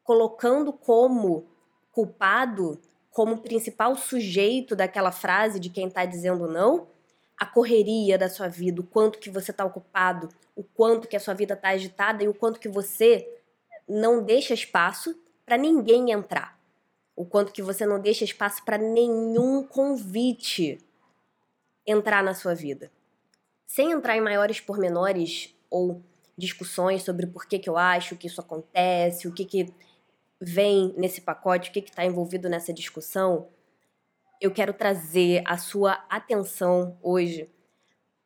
colocando 0.04 0.72
como 0.72 1.48
culpado, 1.92 2.80
como 3.10 3.40
principal 3.40 3.96
sujeito 3.96 4.76
daquela 4.76 5.12
frase 5.12 5.60
de 5.60 5.72
quem 5.72 5.88
está 5.88 6.06
dizendo 6.06 6.48
não, 6.48 6.88
a 7.36 7.48
correria 7.48 8.16
da 8.16 8.30
sua 8.30 8.48
vida, 8.48 8.80
o 8.80 8.84
quanto 8.84 9.18
que 9.18 9.32
você 9.32 9.50
está 9.50 9.66
ocupado, 9.66 10.30
o 10.56 10.64
quanto 10.64 11.08
que 11.08 11.16
a 11.16 11.20
sua 11.20 11.34
vida 11.34 11.56
está 11.56 11.70
agitada 11.70 12.24
e 12.24 12.28
o 12.28 12.34
quanto 12.36 12.60
que 12.60 12.70
você 12.70 13.28
não 13.88 14.22
deixa 14.22 14.54
espaço 14.54 15.20
para 15.48 15.58
ninguém 15.58 16.12
entrar. 16.12 16.60
O 17.16 17.26
quanto 17.26 17.52
que 17.52 17.64
você 17.64 17.88
não 17.88 18.00
deixa 18.00 18.24
espaço 18.24 18.64
para 18.64 18.78
nenhum 18.78 19.64
convite 19.64 20.78
entrar 21.88 22.24
na 22.24 22.36
sua 22.36 22.54
vida. 22.54 22.92
Sem 23.70 23.92
entrar 23.92 24.18
em 24.18 24.22
maiores 24.22 24.60
pormenores 24.60 25.56
ou 25.70 26.02
discussões 26.36 27.04
sobre 27.04 27.28
por 27.28 27.46
que, 27.46 27.60
que 27.60 27.70
eu 27.70 27.78
acho 27.78 28.16
que 28.16 28.26
isso 28.26 28.42
acontece, 28.42 29.28
o 29.28 29.32
que, 29.32 29.46
que 29.46 29.72
vem 30.42 30.92
nesse 30.98 31.22
pacote, 31.22 31.70
o 31.70 31.74
que 31.74 31.78
está 31.78 32.04
envolvido 32.04 32.50
nessa 32.50 32.74
discussão, 32.74 33.48
eu 34.42 34.50
quero 34.50 34.74
trazer 34.74 35.44
a 35.46 35.56
sua 35.56 36.04
atenção 36.10 36.98
hoje 37.00 37.48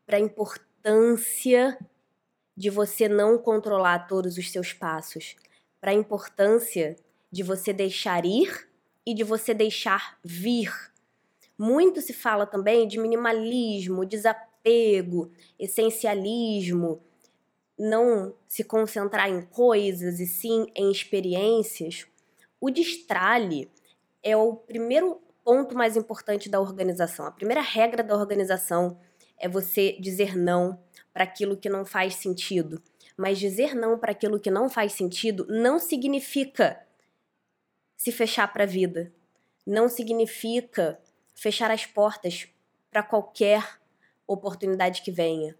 para 0.06 0.15
a 0.15 0.21
importância 0.21 1.77
de 2.56 2.69
você 2.69 3.10
não 3.10 3.38
controlar 3.38 4.08
todos 4.08 4.38
os 4.38 4.49
seus 4.49 4.71
passos, 4.71 5.36
para 5.82 5.91
a 5.91 5.93
importância 5.93 6.95
de 7.29 7.43
você 7.43 7.73
deixar 7.73 8.25
ir 8.25 8.69
e 9.06 9.13
de 9.13 9.25
você 9.25 9.53
deixar 9.53 10.17
vir. 10.23 10.71
Muito 11.58 11.99
se 11.99 12.13
fala 12.13 12.45
também 12.45 12.88
de 12.88 12.97
minimalismo, 12.97 14.06
desapego, 14.06 14.52
essencialismo, 15.60 17.02
não 17.78 18.34
se 18.47 18.63
concentrar 18.63 19.30
em 19.30 19.41
coisas 19.41 20.19
e 20.19 20.26
sim 20.26 20.67
em 20.76 20.91
experiências. 20.91 22.06
O 22.60 22.69
destrale 22.69 23.69
é 24.21 24.38
o 24.38 24.56
primeiro 24.56 25.21
ponto 25.43 25.76
mais 25.76 25.97
importante 25.97 26.49
da 26.49 26.62
organização. 26.62 27.26
A 27.26 27.32
primeira 27.32 27.62
regra 27.62 28.04
da 28.04 28.15
organização 28.15 28.97
é 29.38 29.49
você 29.49 29.97
dizer 29.99 30.38
não 30.38 30.80
para 31.12 31.26
aquilo 31.26 31.58
que 31.58 31.69
não 31.69 31.86
faz 31.86 32.15
sentido. 32.15 32.82
Mas 33.17 33.38
dizer 33.38 33.76
não 33.76 33.99
para 33.99 34.12
aquilo 34.12 34.39
que 34.39 34.49
não 34.49 34.69
faz 34.69 34.93
sentido 34.93 35.45
não 35.49 35.78
significa 35.78 36.82
se 37.97 38.12
fechar 38.12 38.52
para 38.52 38.63
a 38.63 38.67
vida. 38.67 39.13
Não 39.65 39.88
significa 39.88 40.99
fechar 41.36 41.69
as 41.69 41.86
portas 41.86 42.47
para 42.89 43.04
qualquer 43.04 43.80
oportunidade 44.27 45.01
que 45.01 45.12
venha. 45.12 45.57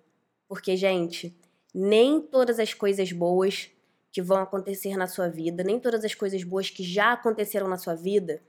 Porque, 0.48 0.76
gente, 0.78 1.36
nem 1.74 2.22
todas 2.22 2.60
as 2.60 2.74
coisas 2.74 3.12
boas 3.12 3.70
que 4.12 4.22
vão 4.22 4.38
acontecer 4.38 4.96
na 4.96 5.08
sua 5.08 5.28
vida, 5.28 5.64
nem 5.64 5.80
todas 5.80 6.06
as 6.06 6.14
coisas 6.14 6.44
boas 6.44 6.70
que 6.70 6.84
já 6.84 7.14
aconteceram 7.14 7.68
na 7.68 7.78
sua 7.78 7.96
vida 7.96 8.42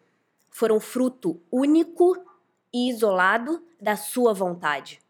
foram 0.51 0.79
fruto 0.79 1.41
único 1.51 2.15
e 2.73 2.91
isolado 2.91 3.65
da 3.81 3.97
sua 3.97 4.33
vontade. 4.33 5.01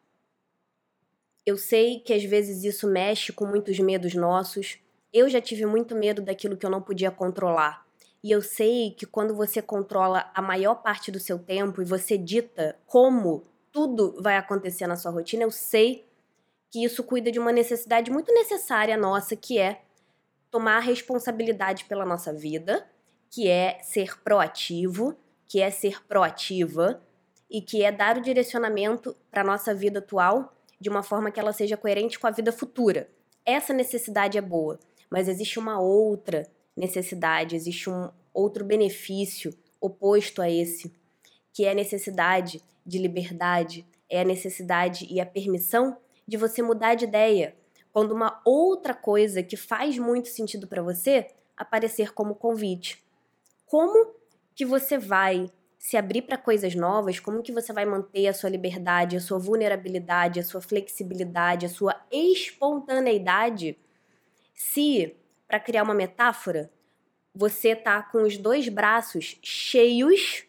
Eu 1.45 1.59
sei 1.59 2.01
que 2.01 2.15
às 2.15 2.25
vezes 2.25 2.65
isso 2.65 2.87
mexe 2.87 3.33
com 3.33 3.45
muitos 3.45 3.79
medos 3.79 4.15
nossos. 4.15 4.79
Eu 5.13 5.29
já 5.29 5.41
tive 5.41 5.67
muito 5.67 5.95
medo 5.95 6.23
daquilo 6.23 6.57
que 6.57 6.65
eu 6.65 6.71
não 6.71 6.81
podia 6.81 7.11
controlar. 7.11 7.85
E 8.23 8.31
eu 8.31 8.41
sei 8.41 8.93
que 8.93 9.05
quando 9.05 9.35
você 9.35 9.61
controla 9.61 10.31
a 10.35 10.41
maior 10.41 10.77
parte 10.77 11.11
do 11.11 11.21
seu 11.21 11.39
tempo 11.39 11.83
e 11.83 11.85
você 11.85 12.17
dita 12.17 12.79
como 12.87 13.45
tudo 13.75 14.15
vai 14.23 14.37
acontecer 14.37 14.87
na 14.87 14.95
sua 14.95 15.11
rotina, 15.11 15.43
eu 15.43 15.51
sei 15.51 16.09
que 16.71 16.85
isso 16.85 17.03
cuida 17.03 17.33
de 17.33 17.41
uma 17.41 17.51
necessidade 17.51 18.09
muito 18.09 18.33
necessária 18.33 18.97
nossa, 18.97 19.35
que 19.35 19.59
é 19.59 19.83
tomar 20.49 20.79
responsabilidade 20.79 21.85
pela 21.87 22.07
nossa 22.07 22.33
vida, 22.33 22.87
que 23.29 23.49
é 23.49 23.81
ser 23.83 24.23
proativo, 24.23 25.17
que 25.45 25.61
é 25.61 25.73
ser 25.73 26.07
proativa 26.07 27.03
e 27.51 27.61
que 27.61 27.83
é 27.83 27.91
dar 27.91 28.17
o 28.17 28.23
direcionamento 28.23 29.17
para 29.29 29.41
a 29.41 29.45
nossa 29.45 29.75
vida 29.75 29.99
atual 29.99 30.55
de 30.81 30.89
uma 30.89 31.03
forma 31.03 31.33
que 31.33 31.41
ela 31.41 31.53
seja 31.53 31.77
coerente 31.77 32.17
com 32.17 32.29
a 32.29 32.31
vida 32.31 32.53
futura. 32.53 33.09
Essa 33.45 33.73
necessidade 33.73 34.39
é 34.39 34.41
boa, 34.41 34.79
mas 35.11 35.27
existe 35.27 35.59
uma 35.59 35.81
outra 35.81 36.47
necessidade, 36.77 37.57
existe 37.57 37.91
um 37.91 38.09
outro 38.33 38.65
benefício 38.65 39.53
oposto 39.81 40.41
a 40.41 40.49
esse, 40.49 40.95
que 41.55 41.65
é 41.65 41.71
a 41.71 41.75
necessidade 41.75 42.61
de 42.85 42.99
liberdade, 42.99 43.87
é 44.11 44.21
a 44.21 44.25
necessidade 44.25 45.07
e 45.09 45.21
a 45.21 45.25
permissão 45.25 45.97
de 46.27 46.37
você 46.37 46.61
mudar 46.61 46.95
de 46.95 47.05
ideia 47.05 47.57
quando 47.93 48.13
uma 48.13 48.41
outra 48.45 48.93
coisa 48.93 49.41
que 49.41 49.57
faz 49.57 49.97
muito 49.97 50.29
sentido 50.29 50.67
para 50.67 50.83
você 50.83 51.29
aparecer 51.57 52.13
como 52.13 52.35
convite. 52.35 53.03
Como 53.67 54.15
que 54.53 54.65
você 54.67 54.99
vai 54.99 55.49
se 55.79 55.97
abrir 55.97 56.23
para 56.23 56.37
coisas 56.37 56.75
novas? 56.75 57.21
Como 57.21 57.43
que 57.43 57.53
você 57.53 57.73
vai 57.73 57.85
manter 57.85 58.27
a 58.27 58.35
sua 58.35 58.51
liberdade, 58.51 59.17
a 59.17 59.21
sua 59.21 59.39
vulnerabilidade, 59.39 60.41
a 60.41 60.45
sua 60.45 60.61
flexibilidade, 60.61 61.67
a 61.67 61.69
sua 61.69 61.95
espontaneidade? 62.11 63.79
Se, 64.55 65.15
para 65.47 65.61
criar 65.61 65.85
uma 65.85 65.95
metáfora, 65.95 66.69
você 67.33 67.77
tá 67.77 68.03
com 68.03 68.23
os 68.23 68.37
dois 68.37 68.69
braços 68.69 69.39
cheios, 69.41 70.45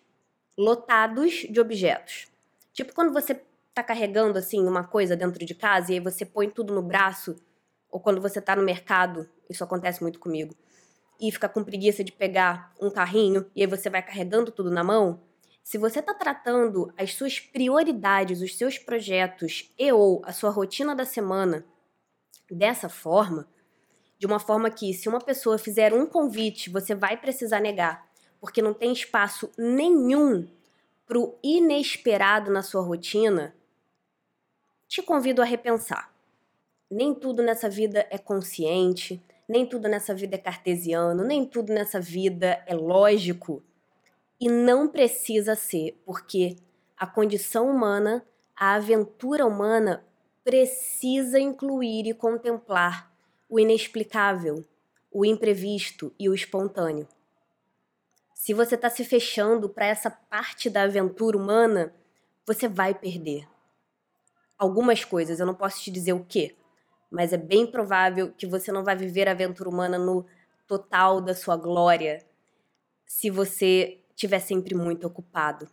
lotados 0.57 1.45
de 1.49 1.59
objetos. 1.59 2.27
Tipo 2.73 2.93
quando 2.93 3.13
você 3.13 3.41
tá 3.73 3.83
carregando 3.83 4.37
assim 4.39 4.65
uma 4.65 4.83
coisa 4.83 5.15
dentro 5.15 5.45
de 5.45 5.53
casa 5.53 5.91
e 5.91 5.95
aí 5.95 5.99
você 5.99 6.25
põe 6.25 6.49
tudo 6.49 6.73
no 6.73 6.81
braço, 6.81 7.35
ou 7.91 7.99
quando 7.99 8.21
você 8.21 8.41
tá 8.41 8.55
no 8.55 8.63
mercado, 8.63 9.29
isso 9.49 9.63
acontece 9.63 10.01
muito 10.01 10.19
comigo, 10.19 10.55
e 11.19 11.31
fica 11.31 11.47
com 11.47 11.63
preguiça 11.63 12.03
de 12.03 12.11
pegar 12.11 12.73
um 12.79 12.89
carrinho 12.89 13.45
e 13.55 13.61
aí 13.61 13.67
você 13.67 13.89
vai 13.89 14.01
carregando 14.01 14.51
tudo 14.51 14.71
na 14.71 14.83
mão, 14.83 15.21
se 15.63 15.79
você 15.79 15.99
está 15.99 16.13
tratando 16.13 16.93
as 16.95 17.15
suas 17.15 17.39
prioridades, 17.39 18.39
os 18.39 18.55
seus 18.55 18.77
projetos 18.77 19.73
e 19.79 19.91
ou 19.91 20.21
a 20.23 20.31
sua 20.31 20.51
rotina 20.51 20.95
da 20.95 21.05
semana 21.05 21.65
dessa 22.51 22.87
forma, 22.87 23.47
de 24.19 24.27
uma 24.27 24.39
forma 24.39 24.69
que 24.69 24.93
se 24.93 25.09
uma 25.09 25.19
pessoa 25.19 25.57
fizer 25.57 25.91
um 25.91 26.05
convite, 26.05 26.69
você 26.69 26.93
vai 26.93 27.17
precisar 27.17 27.59
negar, 27.59 28.04
porque 28.45 28.61
não 28.61 28.75
tem 28.75 28.93
espaço 28.93 29.49
nenhum 29.57 30.47
para 31.07 31.17
o 31.17 31.35
inesperado 31.43 32.51
na 32.51 32.61
sua 32.61 32.83
rotina, 32.83 33.55
te 34.87 35.01
convido 35.01 35.41
a 35.41 35.45
repensar. 35.45 36.13
Nem 36.87 37.15
tudo 37.15 37.41
nessa 37.41 37.67
vida 37.67 38.05
é 38.11 38.19
consciente, 38.19 39.19
nem 39.49 39.65
tudo 39.65 39.87
nessa 39.87 40.13
vida 40.13 40.35
é 40.35 40.37
cartesiano, 40.37 41.23
nem 41.23 41.43
tudo 41.43 41.73
nessa 41.73 41.99
vida 41.99 42.63
é 42.67 42.75
lógico. 42.75 43.63
E 44.39 44.47
não 44.47 44.87
precisa 44.87 45.55
ser, 45.55 45.99
porque 46.05 46.55
a 46.95 47.07
condição 47.07 47.67
humana, 47.67 48.23
a 48.55 48.75
aventura 48.75 49.43
humana 49.43 50.05
precisa 50.43 51.39
incluir 51.39 52.05
e 52.05 52.13
contemplar 52.13 53.11
o 53.49 53.59
inexplicável, 53.59 54.63
o 55.11 55.25
imprevisto 55.25 56.13
e 56.19 56.29
o 56.29 56.35
espontâneo. 56.35 57.07
Se 58.35 58.53
você 58.53 58.75
está 58.75 58.89
se 58.91 59.03
fechando 59.03 59.67
para 59.67 59.87
essa 59.87 60.11
parte 60.11 60.69
da 60.69 60.83
aventura 60.83 61.35
humana, 61.35 61.95
você 62.45 62.67
vai 62.67 62.93
perder 62.93 63.47
algumas 64.57 65.03
coisas, 65.03 65.39
eu 65.39 65.45
não 65.45 65.55
posso 65.55 65.81
te 65.81 65.89
dizer 65.89 66.13
o 66.13 66.23
que, 66.23 66.55
mas 67.09 67.33
é 67.33 67.37
bem 67.37 67.65
provável 67.65 68.31
que 68.31 68.45
você 68.45 68.71
não 68.71 68.83
vai 68.83 68.95
viver 68.95 69.27
a 69.27 69.31
aventura 69.31 69.69
humana 69.69 69.97
no 69.97 70.25
total 70.67 71.21
da 71.21 71.33
sua 71.33 71.55
glória 71.55 72.23
se 73.05 73.31
você 73.31 73.99
estiver 74.09 74.39
sempre 74.39 74.75
muito 74.75 75.07
ocupado. 75.07 75.67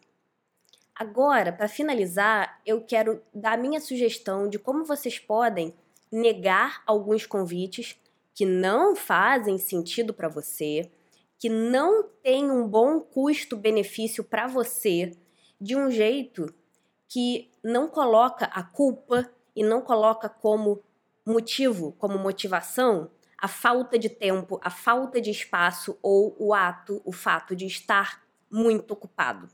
Agora, 0.94 1.53
para 1.53 1.68
finalizar, 1.68 2.61
eu 2.64 2.81
quero 2.81 3.22
dar 3.35 3.55
a 3.55 3.61
minha 3.61 3.81
sugestão 3.81 4.48
de 4.48 4.59
como 4.59 4.85
vocês 4.85 5.18
podem 5.18 5.75
negar 6.11 6.83
alguns 6.87 7.27
convites 7.27 7.98
que 8.35 8.46
não 8.46 8.94
fazem 8.94 9.59
sentido 9.59 10.14
para 10.14 10.29
você, 10.29 10.90
que 11.43 11.49
não 11.49 12.05
têm 12.23 12.53
um 12.53 12.69
bom 12.69 13.01
custo-benefício 13.01 14.23
para 14.23 14.47
você, 14.47 15.11
de 15.61 15.75
um 15.75 15.91
jeito 15.91 16.47
que 17.09 17.51
não 17.65 17.89
coloca 17.89 18.45
a 18.45 18.63
culpa 18.63 19.29
e 19.57 19.65
não 19.65 19.81
coloca 19.83 20.29
como 20.29 20.85
motivo, 21.27 21.97
como 21.99 22.17
motivação, 22.17 23.11
a 23.37 23.49
falta 23.49 23.99
de 23.99 24.09
tempo, 24.09 24.61
a 24.63 24.71
falta 24.71 25.21
de 25.21 25.33
espaço 25.33 25.99
ou 26.01 26.37
o 26.39 26.55
ato, 26.55 27.03
o 27.05 27.11
fato 27.11 27.57
de 27.57 27.67
estar 27.67 28.23
muito 28.49 28.93
ocupado. 28.93 29.49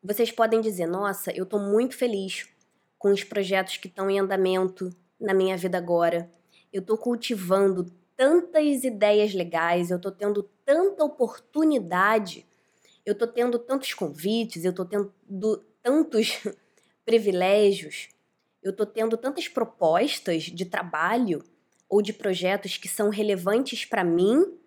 Vocês 0.00 0.30
podem 0.30 0.60
dizer: 0.60 0.86
nossa, 0.86 1.32
eu 1.32 1.42
estou 1.42 1.58
muito 1.58 1.96
feliz 1.96 2.48
com 2.96 3.10
os 3.10 3.24
projetos 3.24 3.78
que 3.78 3.88
estão 3.88 4.08
em 4.08 4.20
andamento 4.20 4.90
na 5.20 5.34
minha 5.34 5.56
vida 5.56 5.76
agora. 5.76 6.30
Eu 6.72 6.82
estou 6.82 6.96
cultivando 6.96 7.92
tantas 8.16 8.84
ideias 8.84 9.34
legais, 9.34 9.90
eu 9.90 9.96
estou 9.96 10.12
tendo 10.12 10.48
tanta 10.72 11.04
oportunidade, 11.04 12.46
eu 13.04 13.12
estou 13.12 13.28
tendo 13.28 13.58
tantos 13.58 13.92
convites, 13.92 14.64
eu 14.64 14.70
estou 14.70 14.86
tendo 14.86 15.12
tantos 15.82 16.40
privilégios, 17.04 18.08
eu 18.62 18.70
estou 18.70 18.86
tendo 18.86 19.18
tantas 19.18 19.48
propostas 19.48 20.44
de 20.44 20.64
trabalho 20.64 21.44
ou 21.90 22.00
de 22.00 22.14
projetos 22.14 22.78
que 22.78 22.88
são 22.88 23.10
relevantes 23.10 23.84
para 23.84 24.02
mim, 24.02 24.58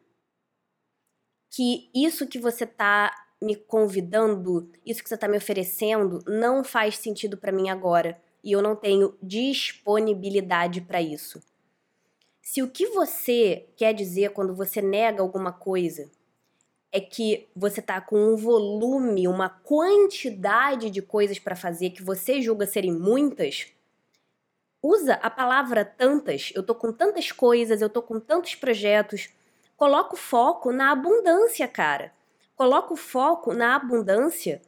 que 1.50 1.90
isso 1.96 2.28
que 2.28 2.38
você 2.38 2.66
está 2.66 3.12
me 3.42 3.56
convidando, 3.56 4.72
isso 4.86 5.02
que 5.02 5.10
você 5.10 5.16
está 5.16 5.28
me 5.28 5.38
oferecendo, 5.38 6.20
não 6.28 6.64
faz 6.64 6.98
sentido 6.98 7.36
para 7.36 7.52
mim 7.52 7.70
agora 7.70 8.22
e 8.44 8.52
eu 8.52 8.62
não 8.62 8.76
tenho 8.76 9.18
disponibilidade 9.24 10.82
para 10.82 11.02
isso. 11.02 11.42
Se 12.46 12.62
o 12.62 12.70
que 12.70 12.86
você 12.90 13.68
quer 13.76 13.92
dizer 13.92 14.30
quando 14.30 14.54
você 14.54 14.80
nega 14.80 15.20
alguma 15.20 15.52
coisa 15.52 16.12
é 16.92 17.02
que 17.02 17.50
você 17.56 17.82
tá 17.82 18.00
com 18.00 18.18
um 18.18 18.36
volume, 18.38 19.28
uma 19.28 19.50
quantidade 19.50 20.92
de 20.92 21.02
coisas 21.02 21.40
para 21.40 21.56
fazer 21.56 21.90
que 21.90 22.04
você 22.04 22.44
julga 22.44 22.68
serem 22.68 22.94
muitas, 22.94 23.74
usa 24.80 25.16
a 25.16 25.30
palavra 25.32 25.84
tantas. 25.84 26.52
Eu 26.54 26.62
tô 26.62 26.76
com 26.76 26.94
tantas 26.94 27.32
coisas, 27.32 27.82
eu 27.82 27.90
tô 27.90 28.04
com 28.04 28.20
tantos 28.20 28.54
projetos. 28.54 29.30
Coloca 29.76 30.14
o 30.14 30.18
foco 30.18 30.72
na 30.72 30.92
abundância, 30.92 31.68
cara. 31.68 32.14
Coloca 32.56 32.94
o 32.94 32.96
foco 32.96 33.56
na 33.56 33.76
abundância 33.76 34.62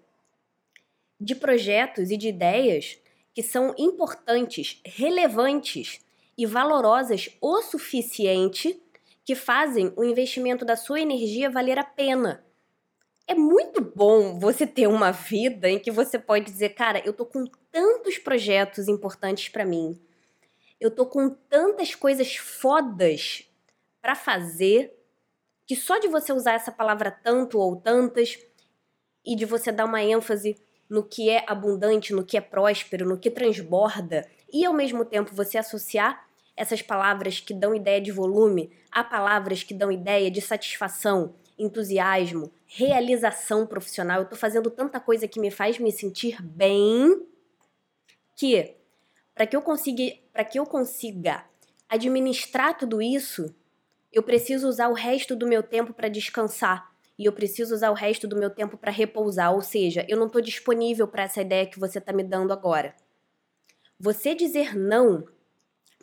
de 1.21 1.35
projetos 1.35 2.09
e 2.09 2.17
de 2.17 2.29
ideias 2.29 2.99
que 3.35 3.43
são 3.43 3.75
importantes, 3.77 4.81
relevantes 4.83 6.01
e 6.38 6.45
valorosas 6.45 7.30
o 7.41 7.62
suficiente 7.62 8.82
que 9.26 9.36
fazem 9.36 9.91
o 9.95 10.04
investimento 10.04 10.63
da 10.63 10.76
sua 10.76 11.02
energia 11.02 11.50
valer 11.50 11.80
a 11.80 11.84
pena. 11.84 12.45
É 13.28 13.36
muito 13.36 13.82
bom 13.82 14.39
você 14.39 14.65
ter 14.65 14.88
uma 14.88 15.12
vida 15.12 15.69
em 15.69 15.80
que 15.80 15.91
você 15.91 16.17
pode 16.17 16.45
dizer, 16.45 16.69
cara, 16.69 17.02
eu 17.06 17.12
tô 17.12 17.26
com 17.26 17.45
tantos 17.71 18.17
projetos 18.17 18.88
importantes 18.88 19.50
para 19.50 19.65
mim. 19.65 20.00
Eu 20.80 20.89
tô 20.91 21.06
com 21.06 21.30
tantas 21.30 21.93
coisas 21.93 22.38
fodas 22.38 23.43
para 24.02 24.15
fazer 24.15 24.93
que 25.65 25.76
só 25.76 25.97
de 25.97 26.08
você 26.08 26.32
usar 26.32 26.54
essa 26.54 26.71
palavra 26.71 27.12
tanto 27.12 27.60
ou 27.60 27.76
tantas 27.76 28.39
e 29.26 29.36
de 29.36 29.43
você 29.43 29.73
dar 29.73 29.84
uma 29.84 30.02
ênfase 30.02 30.56
no 30.89 31.04
que 31.04 31.30
é 31.30 31.43
abundante, 31.47 32.13
no 32.13 32.23
que 32.23 32.38
é 32.38 32.41
próspero, 32.41 33.06
no 33.06 33.19
que 33.19 33.30
transborda, 33.30 34.26
e 34.52 34.65
ao 34.65 34.73
mesmo 34.73 35.04
tempo 35.04 35.36
você 35.36 35.58
associar 35.58 36.26
essas 36.58 36.82
palavras 36.82 37.39
que 37.39 37.54
dão 37.54 37.76
ideia 37.76 38.02
de 38.02 38.12
volume 38.12 38.72
a 38.91 39.04
palavras 39.04 39.62
que 39.62 39.76
dão 39.76 39.91
ideia 39.91 40.32
de 40.32 40.41
satisfação, 40.41 41.36
entusiasmo, 41.58 42.52
realização 42.65 43.65
profissional. 43.67 44.22
Eu 44.22 44.28
tô 44.28 44.36
fazendo 44.36 44.72
tanta 44.72 45.00
coisa 45.00 45.28
que 45.28 45.39
me 45.39 45.52
faz 45.52 45.78
me 45.78 45.91
sentir 45.91 46.41
bem 46.41 47.26
que 48.36 48.76
para 49.36 49.46
que 49.46 49.56
eu 49.56 49.62
consiga, 49.62 50.17
para 50.34 50.43
que 50.43 50.58
eu 50.58 50.65
consiga 50.65 51.46
administrar 51.88 52.76
tudo 52.76 53.02
isso, 53.02 53.54
eu 54.12 54.24
preciso 54.24 54.67
usar 54.67 54.89
o 54.89 54.93
resto 54.93 55.36
do 55.36 55.48
meu 55.48 55.62
tempo 55.62 55.93
para 55.93 56.10
descansar 56.10 56.91
e 57.20 57.26
eu 57.26 57.34
preciso 57.34 57.74
usar 57.74 57.91
o 57.91 57.96
resto 57.96 58.28
do 58.28 58.36
meu 58.36 58.50
tempo 58.50 58.78
para 58.78 58.91
repousar, 58.91 59.54
ou 59.54 59.62
seja, 59.62 60.06
eu 60.10 60.17
não 60.17 60.26
estou 60.28 60.41
disponível 60.41 61.08
para 61.08 61.24
essa 61.24 61.41
ideia 61.41 61.65
que 61.67 61.80
você 61.80 62.00
está 62.00 62.12
me 62.12 62.24
dando 62.24 62.52
agora. 62.52 62.96
Você 64.00 64.36
dizer 64.36 64.76
não 64.76 65.28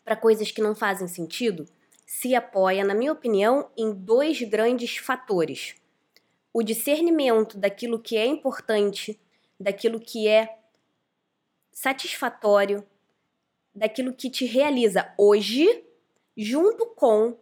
para 0.04 0.16
coisas 0.16 0.50
que 0.50 0.60
não 0.60 0.74
fazem 0.74 1.08
sentido 1.08 1.66
se 2.06 2.34
apoia, 2.34 2.84
na 2.84 2.94
minha 2.94 3.12
opinião, 3.12 3.70
em 3.76 3.92
dois 3.92 4.40
grandes 4.42 4.96
fatores: 4.98 5.74
o 6.52 6.62
discernimento 6.62 7.56
daquilo 7.58 7.98
que 7.98 8.16
é 8.16 8.26
importante, 8.26 9.18
daquilo 9.58 9.98
que 9.98 10.28
é 10.28 10.58
satisfatório, 11.72 12.86
daquilo 13.74 14.12
que 14.12 14.30
te 14.30 14.44
realiza 14.44 15.12
hoje, 15.18 15.84
junto 16.36 16.86
com 16.86 17.36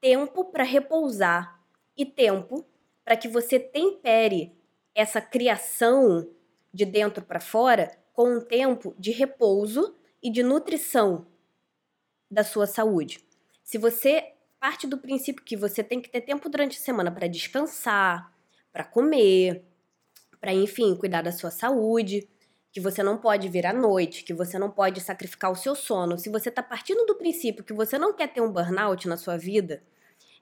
tempo 0.00 0.46
para 0.46 0.64
repousar 0.64 1.60
e 1.96 2.06
tempo 2.06 2.64
para 3.04 3.16
que 3.16 3.28
você 3.28 3.58
tempere 3.58 4.56
essa 4.94 5.20
criação 5.20 6.28
de 6.72 6.84
dentro 6.84 7.24
para 7.24 7.40
fora 7.40 7.90
com 8.12 8.36
um 8.36 8.40
tempo 8.40 8.94
de 8.98 9.10
repouso 9.10 9.94
e 10.22 10.30
de 10.30 10.42
nutrição 10.42 11.26
da 12.30 12.44
sua 12.44 12.66
saúde. 12.66 13.18
Se 13.64 13.78
você 13.78 14.32
parte 14.60 14.86
do 14.86 14.98
princípio 14.98 15.42
que 15.42 15.56
você 15.56 15.82
tem 15.82 16.00
que 16.00 16.10
ter 16.10 16.20
tempo 16.20 16.48
durante 16.48 16.78
a 16.78 16.82
semana 16.82 17.10
para 17.10 17.26
descansar, 17.26 18.30
para 18.70 18.84
comer, 18.84 19.64
para 20.38 20.52
enfim, 20.52 20.94
cuidar 20.94 21.22
da 21.22 21.32
sua 21.32 21.50
saúde, 21.50 22.28
que 22.70 22.80
você 22.80 23.02
não 23.02 23.16
pode 23.16 23.48
vir 23.48 23.66
à 23.66 23.72
noite, 23.72 24.22
que 24.22 24.34
você 24.34 24.58
não 24.58 24.70
pode 24.70 25.00
sacrificar 25.00 25.50
o 25.50 25.56
seu 25.56 25.74
sono, 25.74 26.18
se 26.18 26.28
você 26.28 26.50
está 26.50 26.62
partindo 26.62 27.04
do 27.06 27.16
princípio 27.16 27.64
que 27.64 27.72
você 27.72 27.98
não 27.98 28.12
quer 28.12 28.28
ter 28.32 28.40
um 28.40 28.52
burnout 28.52 29.08
na 29.08 29.16
sua 29.16 29.36
vida, 29.36 29.82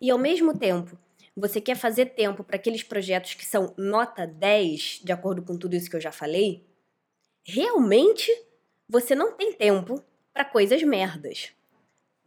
e 0.00 0.10
ao 0.10 0.18
mesmo 0.18 0.56
tempo 0.56 0.98
você 1.36 1.60
quer 1.60 1.76
fazer 1.76 2.06
tempo 2.06 2.42
para 2.42 2.56
aqueles 2.56 2.82
projetos 2.82 3.34
que 3.34 3.46
são 3.46 3.72
nota 3.78 4.26
10, 4.26 5.00
de 5.04 5.12
acordo 5.12 5.42
com 5.42 5.56
tudo 5.56 5.76
isso 5.76 5.88
que 5.88 5.96
eu 5.96 6.00
já 6.00 6.10
falei, 6.12 6.66
realmente 7.46 8.30
você 8.88 9.14
não 9.14 9.32
tem 9.32 9.52
tempo 9.52 10.02
para 10.32 10.44
coisas 10.44 10.82
merdas. 10.82 11.52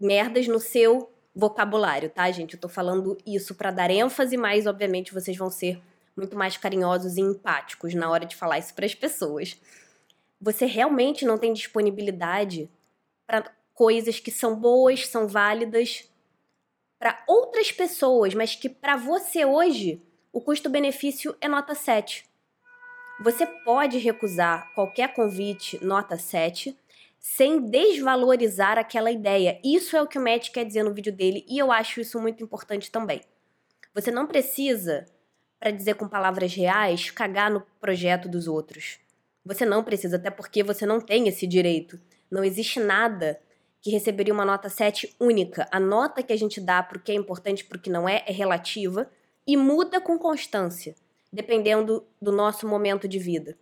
Merdas 0.01 0.47
no 0.47 0.59
seu 0.59 1.11
vocabulário, 1.33 2.09
tá, 2.09 2.29
gente? 2.31 2.55
Eu 2.55 2.59
tô 2.59 2.67
falando 2.67 3.17
isso 3.25 3.55
para 3.55 3.71
dar 3.71 3.89
ênfase, 3.89 4.35
mas 4.35 4.65
obviamente 4.67 5.13
vocês 5.13 5.37
vão 5.37 5.49
ser 5.49 5.79
muito 6.17 6.35
mais 6.35 6.57
carinhosos 6.57 7.15
e 7.15 7.21
empáticos 7.21 7.93
na 7.93 8.09
hora 8.09 8.25
de 8.25 8.35
falar 8.35 8.59
isso 8.59 8.73
para 8.73 8.85
as 8.85 8.95
pessoas 8.95 9.57
você 10.41 10.65
realmente 10.65 11.23
não 11.23 11.37
tem 11.37 11.53
disponibilidade 11.53 12.67
para 13.27 13.53
coisas 13.75 14.19
que 14.19 14.31
são 14.31 14.55
boas, 14.55 15.07
são 15.07 15.27
válidas 15.27 16.09
para 16.97 17.23
outras 17.27 17.71
pessoas, 17.71 18.33
mas 18.33 18.55
que 18.55 18.67
para 18.67 18.97
você 18.97 19.45
hoje 19.45 20.01
o 20.33 20.41
custo-benefício 20.41 21.35
é 21.39 21.47
nota 21.47 21.75
7. 21.75 22.25
Você 23.23 23.45
pode 23.45 23.99
recusar 23.99 24.73
qualquer 24.73 25.13
convite 25.13 25.83
nota 25.83 26.17
7 26.17 26.75
sem 27.21 27.61
desvalorizar 27.61 28.79
aquela 28.79 29.11
ideia. 29.11 29.61
Isso 29.63 29.95
é 29.95 30.01
o 30.01 30.07
que 30.07 30.17
o 30.17 30.21
Matt 30.21 30.49
quer 30.49 30.65
dizer 30.65 30.83
no 30.83 30.93
vídeo 30.93 31.13
dele 31.13 31.45
e 31.47 31.59
eu 31.59 31.71
acho 31.71 32.01
isso 32.01 32.19
muito 32.19 32.43
importante 32.43 32.89
também. 32.89 33.21
Você 33.93 34.09
não 34.09 34.25
precisa, 34.25 35.05
para 35.59 35.69
dizer 35.69 35.93
com 35.93 36.07
palavras 36.07 36.53
reais, 36.55 37.11
cagar 37.11 37.51
no 37.51 37.61
projeto 37.79 38.27
dos 38.27 38.47
outros. 38.47 38.99
Você 39.45 39.65
não 39.65 39.83
precisa, 39.83 40.15
até 40.15 40.31
porque 40.31 40.63
você 40.63 40.85
não 40.85 40.99
tem 40.99 41.27
esse 41.27 41.45
direito. 41.45 41.99
Não 42.29 42.43
existe 42.43 42.79
nada 42.79 43.39
que 43.81 43.91
receberia 43.91 44.33
uma 44.33 44.45
nota 44.45 44.69
7 44.69 45.15
única. 45.19 45.67
A 45.71 45.79
nota 45.79 46.23
que 46.23 46.33
a 46.33 46.37
gente 46.37 46.59
dá 46.59 46.81
para 46.81 46.97
o 46.97 47.01
que 47.01 47.11
é 47.11 47.15
importante 47.15 47.61
e 47.61 47.63
para 47.65 47.77
o 47.77 47.81
que 47.81 47.89
não 47.89 48.09
é 48.09 48.23
é 48.25 48.31
relativa 48.31 49.09
e 49.45 49.55
muda 49.55 49.99
com 50.01 50.17
constância, 50.17 50.95
dependendo 51.31 52.05
do 52.19 52.31
nosso 52.31 52.67
momento 52.67 53.07
de 53.07 53.19
vida. 53.19 53.57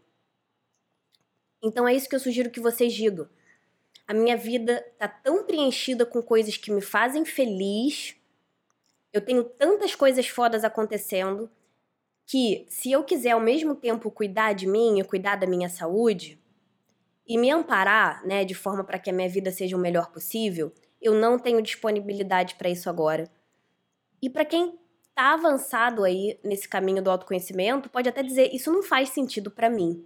Então 1.61 1.87
é 1.87 1.93
isso 1.93 2.07
que 2.07 2.15
eu 2.15 2.19
sugiro 2.19 2.49
que 2.49 2.59
vocês 2.59 2.93
digam. 2.93 3.27
A 4.09 4.13
minha 4.15 4.35
vida 4.35 4.83
tá 4.97 5.07
tão 5.07 5.43
preenchida 5.43 6.03
com 6.03 6.19
coisas 6.19 6.57
que 6.57 6.71
me 6.71 6.81
fazem 6.81 7.23
feliz. 7.23 8.15
Eu 9.13 9.21
tenho 9.21 9.43
tantas 9.43 9.93
coisas 9.93 10.27
fodas 10.27 10.63
acontecendo 10.63 11.47
que 12.25 12.65
se 12.69 12.91
eu 12.91 13.03
quiser 13.03 13.33
ao 13.33 13.39
mesmo 13.39 13.75
tempo 13.75 14.09
cuidar 14.09 14.53
de 14.53 14.65
mim 14.65 14.99
e 14.99 15.03
cuidar 15.03 15.35
da 15.35 15.45
minha 15.45 15.69
saúde 15.69 16.41
e 17.27 17.37
me 17.37 17.51
amparar, 17.51 18.25
né, 18.25 18.43
de 18.43 18.55
forma 18.55 18.83
para 18.83 18.97
que 18.97 19.11
a 19.11 19.13
minha 19.13 19.29
vida 19.29 19.51
seja 19.51 19.77
o 19.77 19.79
melhor 19.79 20.11
possível, 20.11 20.73
eu 20.99 21.13
não 21.13 21.37
tenho 21.37 21.61
disponibilidade 21.61 22.55
para 22.55 22.67
isso 22.67 22.89
agora. 22.89 23.29
E 24.19 24.27
para 24.27 24.43
quem 24.43 24.79
tá 25.13 25.35
avançado 25.35 26.03
aí 26.03 26.39
nesse 26.43 26.67
caminho 26.67 27.03
do 27.03 27.11
autoconhecimento, 27.11 27.91
pode 27.91 28.09
até 28.09 28.23
dizer 28.23 28.55
isso 28.55 28.73
não 28.73 28.81
faz 28.81 29.09
sentido 29.09 29.51
para 29.51 29.69
mim. 29.69 30.03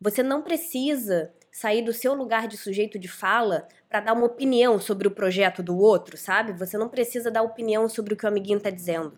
Você 0.00 0.24
não 0.24 0.42
precisa 0.42 1.32
sair 1.52 1.82
do 1.82 1.92
seu 1.92 2.14
lugar 2.14 2.48
de 2.48 2.56
sujeito 2.56 2.98
de 2.98 3.06
fala 3.06 3.68
para 3.88 4.00
dar 4.00 4.14
uma 4.14 4.24
opinião 4.24 4.80
sobre 4.80 5.06
o 5.06 5.10
projeto 5.10 5.62
do 5.62 5.78
outro, 5.78 6.16
sabe? 6.16 6.54
Você 6.54 6.78
não 6.78 6.88
precisa 6.88 7.30
dar 7.30 7.42
opinião 7.42 7.86
sobre 7.90 8.14
o 8.14 8.16
que 8.16 8.24
o 8.24 8.28
amiguinho 8.28 8.58
tá 8.58 8.70
dizendo. 8.70 9.12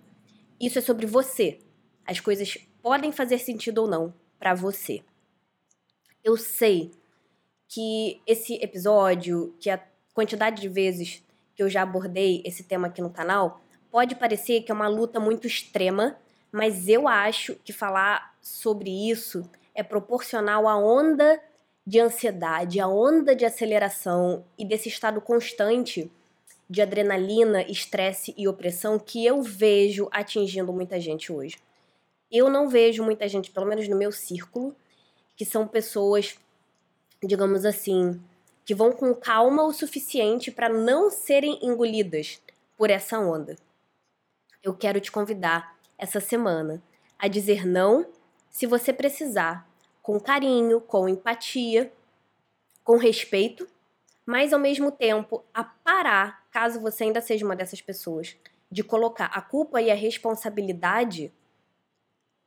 Isso 0.60 0.78
é 0.78 0.82
sobre 0.82 1.06
você. 1.06 1.60
As 2.04 2.18
coisas 2.18 2.58
podem 2.82 3.12
fazer 3.12 3.38
sentido 3.38 3.78
ou 3.82 3.88
não 3.88 4.12
para 4.38 4.52
você. 4.52 5.02
Eu 6.24 6.36
sei 6.36 6.90
que 7.68 8.20
esse 8.26 8.54
episódio, 8.56 9.54
que 9.60 9.70
a 9.70 9.80
quantidade 10.12 10.60
de 10.60 10.68
vezes 10.68 11.22
que 11.54 11.62
eu 11.62 11.70
já 11.70 11.82
abordei 11.82 12.42
esse 12.44 12.64
tema 12.64 12.88
aqui 12.88 13.00
no 13.00 13.10
canal, 13.10 13.60
pode 13.90 14.16
parecer 14.16 14.62
que 14.62 14.72
é 14.72 14.74
uma 14.74 14.88
luta 14.88 15.20
muito 15.20 15.46
extrema, 15.46 16.16
mas 16.50 16.88
eu 16.88 17.06
acho 17.06 17.54
que 17.64 17.72
falar 17.72 18.36
sobre 18.42 18.90
isso 18.90 19.48
é 19.72 19.84
proporcional 19.84 20.66
à 20.66 20.76
onda 20.76 21.40
de 21.86 22.00
ansiedade, 22.00 22.80
à 22.80 22.88
onda 22.88 23.34
de 23.36 23.44
aceleração 23.44 24.44
e 24.58 24.64
desse 24.64 24.88
estado 24.88 25.20
constante 25.20 26.10
de 26.68 26.80
adrenalina, 26.80 27.62
estresse 27.62 28.34
e 28.36 28.48
opressão 28.48 28.98
que 28.98 29.24
eu 29.24 29.42
vejo 29.42 30.08
atingindo 30.10 30.72
muita 30.72 30.98
gente 30.98 31.30
hoje 31.30 31.56
eu 32.34 32.50
não 32.50 32.68
vejo 32.68 33.04
muita 33.04 33.28
gente, 33.28 33.52
pelo 33.52 33.64
menos 33.64 33.86
no 33.86 33.96
meu 33.96 34.10
círculo, 34.10 34.74
que 35.36 35.44
são 35.44 35.68
pessoas, 35.68 36.36
digamos 37.22 37.64
assim, 37.64 38.20
que 38.64 38.74
vão 38.74 38.92
com 38.92 39.14
calma 39.14 39.62
o 39.62 39.72
suficiente 39.72 40.50
para 40.50 40.68
não 40.68 41.10
serem 41.10 41.60
engolidas 41.62 42.42
por 42.76 42.90
essa 42.90 43.20
onda. 43.20 43.54
Eu 44.64 44.74
quero 44.74 45.00
te 45.00 45.12
convidar 45.12 45.76
essa 45.96 46.18
semana 46.18 46.82
a 47.16 47.28
dizer 47.28 47.64
não 47.64 48.04
se 48.50 48.66
você 48.66 48.92
precisar, 48.92 49.68
com 50.04 50.20
carinho, 50.20 50.82
com 50.82 51.08
empatia, 51.08 51.90
com 52.84 52.98
respeito, 52.98 53.66
mas 54.26 54.52
ao 54.52 54.60
mesmo 54.60 54.92
tempo 54.92 55.42
a 55.52 55.64
parar, 55.64 56.44
caso 56.50 56.78
você 56.78 57.04
ainda 57.04 57.22
seja 57.22 57.42
uma 57.42 57.56
dessas 57.56 57.80
pessoas, 57.80 58.36
de 58.70 58.84
colocar 58.84 59.30
a 59.32 59.40
culpa 59.40 59.80
e 59.80 59.90
a 59.90 59.94
responsabilidade 59.94 61.32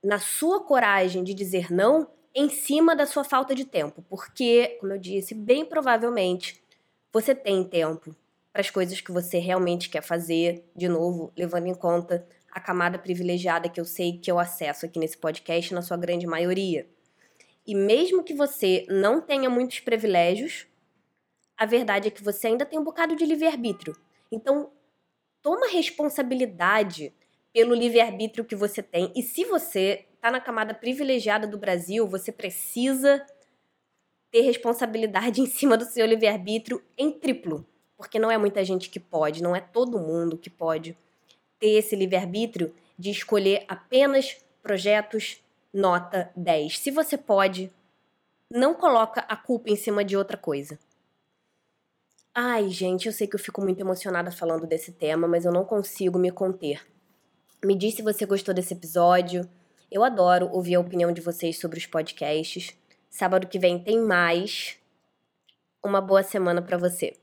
na 0.05 0.19
sua 0.19 0.63
coragem 0.63 1.23
de 1.23 1.33
dizer 1.33 1.73
não 1.73 2.07
em 2.33 2.47
cima 2.47 2.95
da 2.95 3.07
sua 3.07 3.23
falta 3.23 3.55
de 3.55 3.65
tempo, 3.65 4.05
porque, 4.07 4.77
como 4.79 4.93
eu 4.93 4.99
disse, 4.99 5.33
bem 5.33 5.65
provavelmente 5.65 6.63
você 7.11 7.33
tem 7.33 7.63
tempo 7.63 8.15
para 8.53 8.61
as 8.61 8.69
coisas 8.69 9.01
que 9.01 9.11
você 9.11 9.39
realmente 9.39 9.89
quer 9.89 10.03
fazer, 10.03 10.63
de 10.75 10.87
novo, 10.87 11.33
levando 11.35 11.65
em 11.65 11.73
conta 11.73 12.23
a 12.51 12.59
camada 12.59 12.99
privilegiada 12.99 13.67
que 13.67 13.81
eu 13.81 13.85
sei 13.85 14.19
que 14.19 14.29
eu 14.29 14.37
acesso 14.37 14.85
aqui 14.85 14.99
nesse 14.99 15.17
podcast 15.17 15.73
na 15.73 15.81
sua 15.81 15.97
grande 15.97 16.27
maioria. 16.27 16.87
E 17.67 17.75
mesmo 17.75 18.23
que 18.23 18.33
você 18.33 18.85
não 18.87 19.19
tenha 19.19 19.49
muitos 19.49 19.81
privilégios, 19.81 20.65
a 21.57 21.65
verdade 21.65 22.07
é 22.07 22.11
que 22.11 22.23
você 22.23 22.47
ainda 22.47 22.65
tem 22.65 22.79
um 22.79 22.83
bocado 22.83 23.13
de 23.13 23.25
livre-arbítrio. 23.25 23.93
Então, 24.31 24.71
toma 25.41 25.67
responsabilidade 25.67 27.13
pelo 27.51 27.73
livre-arbítrio 27.73 28.45
que 28.45 28.55
você 28.55 28.81
tem. 28.81 29.11
E 29.13 29.21
se 29.21 29.43
você 29.43 30.05
está 30.15 30.31
na 30.31 30.39
camada 30.39 30.73
privilegiada 30.73 31.45
do 31.45 31.57
Brasil, 31.57 32.07
você 32.07 32.31
precisa 32.31 33.25
ter 34.31 34.41
responsabilidade 34.41 35.41
em 35.41 35.45
cima 35.45 35.75
do 35.75 35.83
seu 35.83 36.05
livre-arbítrio 36.05 36.81
em 36.97 37.11
triplo. 37.11 37.65
Porque 37.97 38.19
não 38.19 38.31
é 38.31 38.37
muita 38.37 38.63
gente 38.63 38.89
que 38.89 38.99
pode, 38.99 39.43
não 39.43 39.55
é 39.55 39.59
todo 39.59 39.99
mundo 39.99 40.37
que 40.37 40.49
pode 40.49 40.95
ter 41.59 41.71
esse 41.71 41.95
livre-arbítrio 41.95 42.73
de 42.97 43.09
escolher 43.09 43.65
apenas 43.67 44.37
projetos 44.61 45.41
nota 45.77 46.31
10. 46.35 46.79
Se 46.79 46.89
você 46.89 47.15
pode, 47.15 47.71
não 48.51 48.73
coloca 48.73 49.21
a 49.21 49.35
culpa 49.35 49.69
em 49.69 49.75
cima 49.75 50.03
de 50.03 50.17
outra 50.17 50.35
coisa. 50.35 50.79
Ai, 52.33 52.69
gente, 52.69 53.05
eu 53.05 53.13
sei 53.13 53.27
que 53.27 53.35
eu 53.35 53.39
fico 53.39 53.61
muito 53.61 53.79
emocionada 53.79 54.31
falando 54.31 54.65
desse 54.65 54.91
tema, 54.91 55.27
mas 55.27 55.45
eu 55.45 55.51
não 55.51 55.63
consigo 55.63 56.17
me 56.17 56.31
conter. 56.31 56.85
Me 57.63 57.75
diz 57.75 57.93
se 57.93 58.01
você 58.01 58.25
gostou 58.25 58.55
desse 58.55 58.73
episódio. 58.73 59.47
Eu 59.91 60.03
adoro 60.03 60.49
ouvir 60.51 60.75
a 60.75 60.79
opinião 60.79 61.11
de 61.11 61.21
vocês 61.21 61.59
sobre 61.59 61.77
os 61.77 61.85
podcasts. 61.85 62.75
Sábado 63.09 63.47
que 63.47 63.59
vem 63.59 63.77
tem 63.77 63.99
mais. 63.99 64.77
Uma 65.83 66.01
boa 66.01 66.23
semana 66.23 66.61
para 66.61 66.77
você. 66.77 67.15